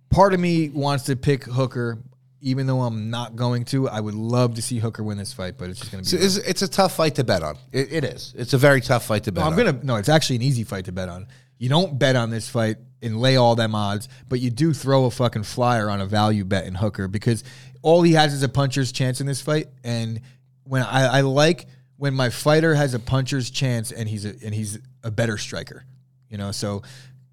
[0.09, 1.97] part of me wants to pick hooker
[2.41, 5.57] even though i'm not going to i would love to see hooker win this fight
[5.57, 7.57] but it's just going to be It's, it's a tough fight to bet on.
[7.71, 8.33] It, it is.
[8.37, 9.65] It's a very tough fight to bet No, I'm on.
[9.65, 9.95] gonna no.
[9.95, 11.27] It's actually an easy fight to bet on.
[11.57, 15.05] You don't bet on this fight and lay all them odds, but you do throw
[15.05, 17.43] a fucking flyer on a value bet in Hooker because
[17.81, 19.67] all he has is a puncher's chance in this fight.
[19.83, 20.19] And
[20.65, 21.67] when I, I like
[21.97, 25.85] when my fighter has a puncher's chance and he's a and he's a better striker,
[26.29, 26.51] you know.
[26.51, 26.81] So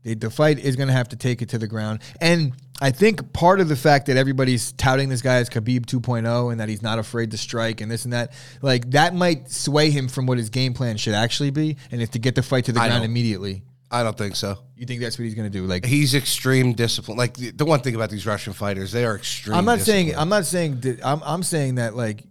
[0.03, 2.01] the, the fight is going to have to take it to the ground.
[2.21, 6.51] And I think part of the fact that everybody's touting this guy as Khabib 2.0
[6.51, 9.91] and that he's not afraid to strike and this and that, like that might sway
[9.91, 12.65] him from what his game plan should actually be, and it's to get the fight
[12.67, 13.63] to the I ground immediately.
[13.91, 14.57] I don't think so.
[14.75, 15.67] You think that's what he's going to do?
[15.67, 17.19] Like, He's extreme discipline.
[17.19, 19.55] Like the, the one thing about these Russian fighters, they are extreme.
[19.55, 20.17] I'm not saying.
[20.17, 22.25] I'm not saying that I'm I'm saying that like,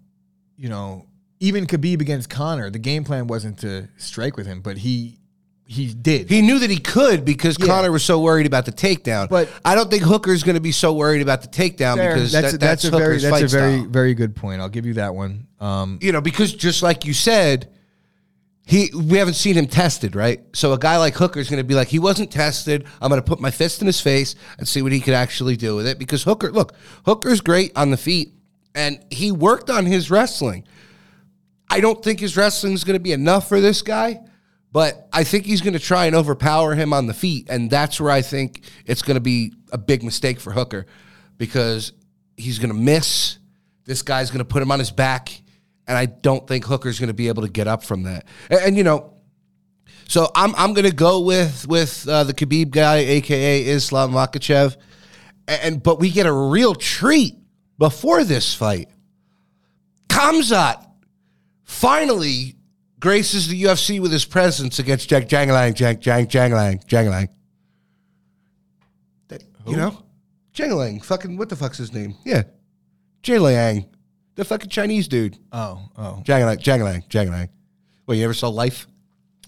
[0.58, 1.06] you know,
[1.40, 5.21] even Khabib against Conor, the game plan wasn't to strike with him, but he
[5.72, 6.30] he did.
[6.30, 7.68] He knew that he could because Yeah.
[7.68, 9.30] Conor was so worried about the takedown.
[9.30, 12.14] But- I don't think Hooker's going to be so worried about the takedown Fair.
[12.14, 13.90] because that's that, a, that's, that's, a very Hooker's that's a fight very style.
[13.90, 14.62] very good point.
[14.62, 15.48] I'll give you that one.
[15.62, 17.70] Um, You know, because just like you said,
[18.66, 20.42] he we haven't seen him tested, right?
[20.54, 22.86] So a guy like Hooker's going to be like, he wasn't tested.
[23.02, 25.56] I'm going to put my fist in his face and see what he could actually
[25.58, 25.98] do with it.
[25.98, 26.74] Because Hooker, look,
[27.06, 28.34] Hooker's great on the feet,
[28.76, 30.66] and he worked on his wrestling.
[31.70, 34.20] I don't think his wrestling is going to be enough for this guy,
[34.72, 38.00] but I think he's going to try and overpower him on the feet, and that's
[38.00, 40.86] where I think it's going to be a big mistake for Hooker
[41.38, 41.92] because
[42.38, 43.38] he's going to miss.
[43.86, 45.42] This guy's going to put him on his back,
[45.88, 48.26] and I don't think Hooker's going to be able to get up from that.
[48.50, 49.14] And, and, you know,
[50.08, 54.76] so I'm I'm going to go with with uh, the Khabib guy, aka Islam Makhachev,
[55.48, 57.36] and but we get a real treat
[57.78, 58.90] before this fight.
[60.10, 60.86] Khamzat
[61.64, 62.56] finally
[63.02, 67.28] graces the UFC with his presence against Jack Jangalang, Jack Jang Jangalang, Jangalang.
[69.28, 70.04] That, you know?
[70.56, 72.16] Jangalang, fucking, what the fuck's his name?
[72.26, 72.44] Yeah.
[73.24, 73.88] Jangalang,
[74.36, 75.38] the fucking Chinese dude.
[75.52, 77.50] oh oh Jangalang, Jangalang, Jangalang.
[78.06, 78.88] Well, you ever saw Life?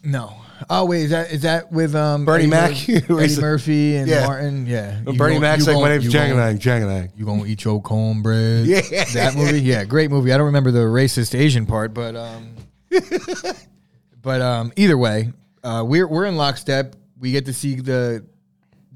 [0.03, 0.35] no.
[0.69, 2.71] Oh wait, is that is that with um Bernie Mac?
[2.89, 4.25] Eddie Murphy and Yeah.
[4.27, 4.65] Martin?
[4.65, 5.01] Yeah.
[5.05, 7.09] You Bernie Mac's like, my name's Jangalang, Jangalang.
[7.17, 8.65] You gonna eat your cornbread?
[8.67, 8.81] Yeah.
[9.13, 9.59] that movie.
[9.59, 10.31] Yeah, great movie.
[10.31, 12.52] I don't remember the racist Asian part, but um,
[14.21, 15.31] but um, either way,
[15.63, 16.95] uh, we're we're in lockstep.
[17.19, 18.25] We get to see the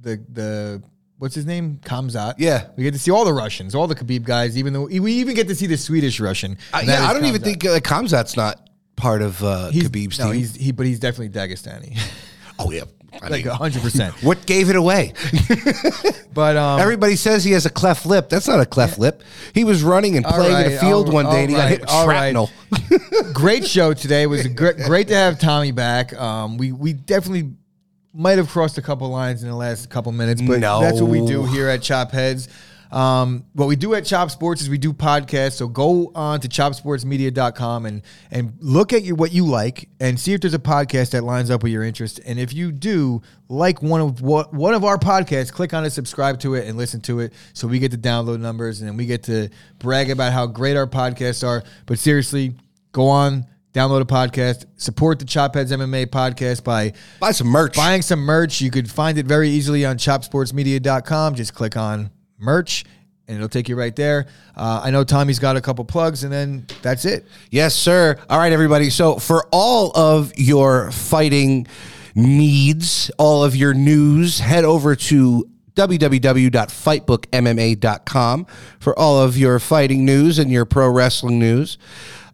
[0.02, 0.84] the the
[1.18, 2.36] what's his name, Khamzat.
[2.38, 2.68] Yeah.
[2.76, 4.58] we get to see all the Russians, all the Khabib guys.
[4.58, 6.58] Even though we even get to see the Swedish Russian.
[6.74, 10.26] Uh, yeah, I don't even think uh, Khamzat's not part of uh, he's Khabib's no,
[10.26, 10.36] team.
[10.36, 11.98] he's he, but he's definitely Dagestani,
[12.60, 12.84] oh, yeah.
[13.22, 14.14] I like hundred percent.
[14.24, 15.14] what gave it away?
[16.34, 18.30] But um, Everybody says he has a cleft lip.
[18.30, 19.24] That's not a cleft lip.
[19.56, 21.82] He was running and playing in a field all- one day and he got hit
[21.82, 22.32] with all right.
[22.36, 22.52] shrapnel.
[23.34, 24.22] great show today.
[24.22, 26.14] It was great, great to have Tommy back.
[26.14, 27.54] Um, we we definitely
[28.14, 30.80] might have crossed a couple lines in the last couple minutes, but No.
[30.80, 32.50] that's what we do here at Chop Heads.
[32.92, 35.54] Um, what we do at Chop Sports is we do podcasts.
[35.54, 40.34] So go on to chopsportsmedia.com and and look at your what you like and see
[40.34, 42.20] if there's a podcast that lines up with your interest.
[42.26, 45.92] And if you do like one of what one of our podcasts, click on it,
[45.92, 47.34] subscribe to it, and listen to it.
[47.54, 50.78] So we get the download numbers and then we get to brag about how great
[50.78, 51.64] our podcasts are.
[51.86, 52.56] But seriously,
[52.92, 53.46] go on.
[53.74, 54.66] Download a podcast.
[54.78, 57.76] Support the Chop Heads MMA podcast by Buy some merch.
[57.76, 58.60] buying some merch.
[58.60, 61.36] You could find it very easily on chopsportsmedia.com.
[61.36, 62.86] Just click on merch
[63.28, 64.28] and it'll take you right there.
[64.56, 67.26] Uh, I know Tommy's got a couple plugs and then that's it.
[67.52, 68.18] Yes, sir.
[68.30, 68.90] All right, everybody.
[68.90, 71.68] So, for all of your fighting
[72.16, 78.48] needs, all of your news, head over to www.fightbookmma.com
[78.80, 81.78] for all of your fighting news and your pro wrestling news.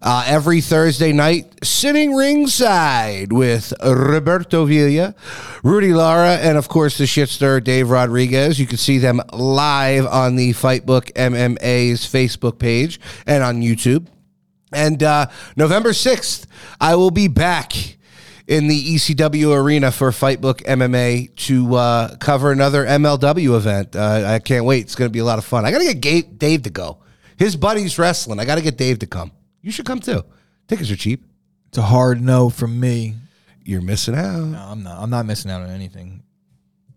[0.05, 5.15] Uh, every Thursday night, sitting ringside with Roberto Villa,
[5.63, 8.59] Rudy Lara, and of course the shitster Dave Rodriguez.
[8.59, 14.07] You can see them live on the Fightbook MMA's Facebook page and on YouTube.
[14.73, 16.47] And uh, November 6th,
[16.81, 17.73] I will be back
[18.45, 23.95] in the ECW arena for Fightbook MMA to uh, cover another MLW event.
[23.95, 24.81] Uh, I can't wait.
[24.81, 25.63] It's going to be a lot of fun.
[25.63, 26.97] I got to get Dave to go.
[27.37, 28.39] His buddy's wrestling.
[28.41, 29.31] I got to get Dave to come.
[29.63, 30.23] You should come too.
[30.67, 31.25] Tickets are cheap.
[31.69, 33.15] It's a hard no from me.
[33.63, 34.45] you're missing out.
[34.45, 35.01] No, I'm not.
[35.01, 36.21] I'm not missing out on anything.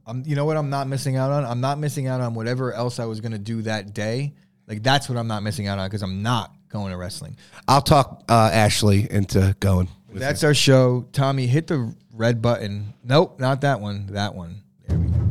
[0.04, 0.22] I'm.
[0.26, 0.58] You know what?
[0.58, 1.44] I'm not missing out on.
[1.44, 4.34] I'm not missing out on whatever else I was gonna do that day.
[4.66, 7.36] Like that's what I'm not missing out on because I'm not going to wrestling.
[7.68, 9.88] I'll talk uh, Ashley into going.
[10.12, 11.06] That's our show.
[11.12, 12.94] Tommy, hit the red button.
[13.04, 14.06] Nope, not that one.
[14.08, 14.62] That one.
[14.88, 15.30] There we go.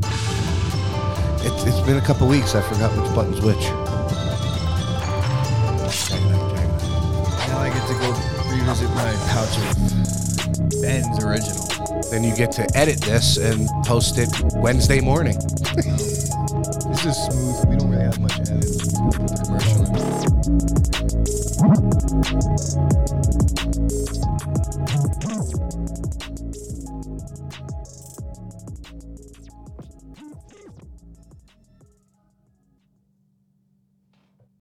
[1.42, 2.56] It's, it's been a couple weeks.
[2.56, 3.72] I forgot which button's which.
[7.56, 8.12] Now I get to go
[8.52, 9.64] revisit my pouch of
[10.82, 11.66] Ben's original.
[12.12, 15.38] Then you get to edit this and post it Wednesday morning.
[16.86, 17.66] This is smooth.
[17.70, 18.70] We don't really have much edit.
[19.46, 19.86] Commercial.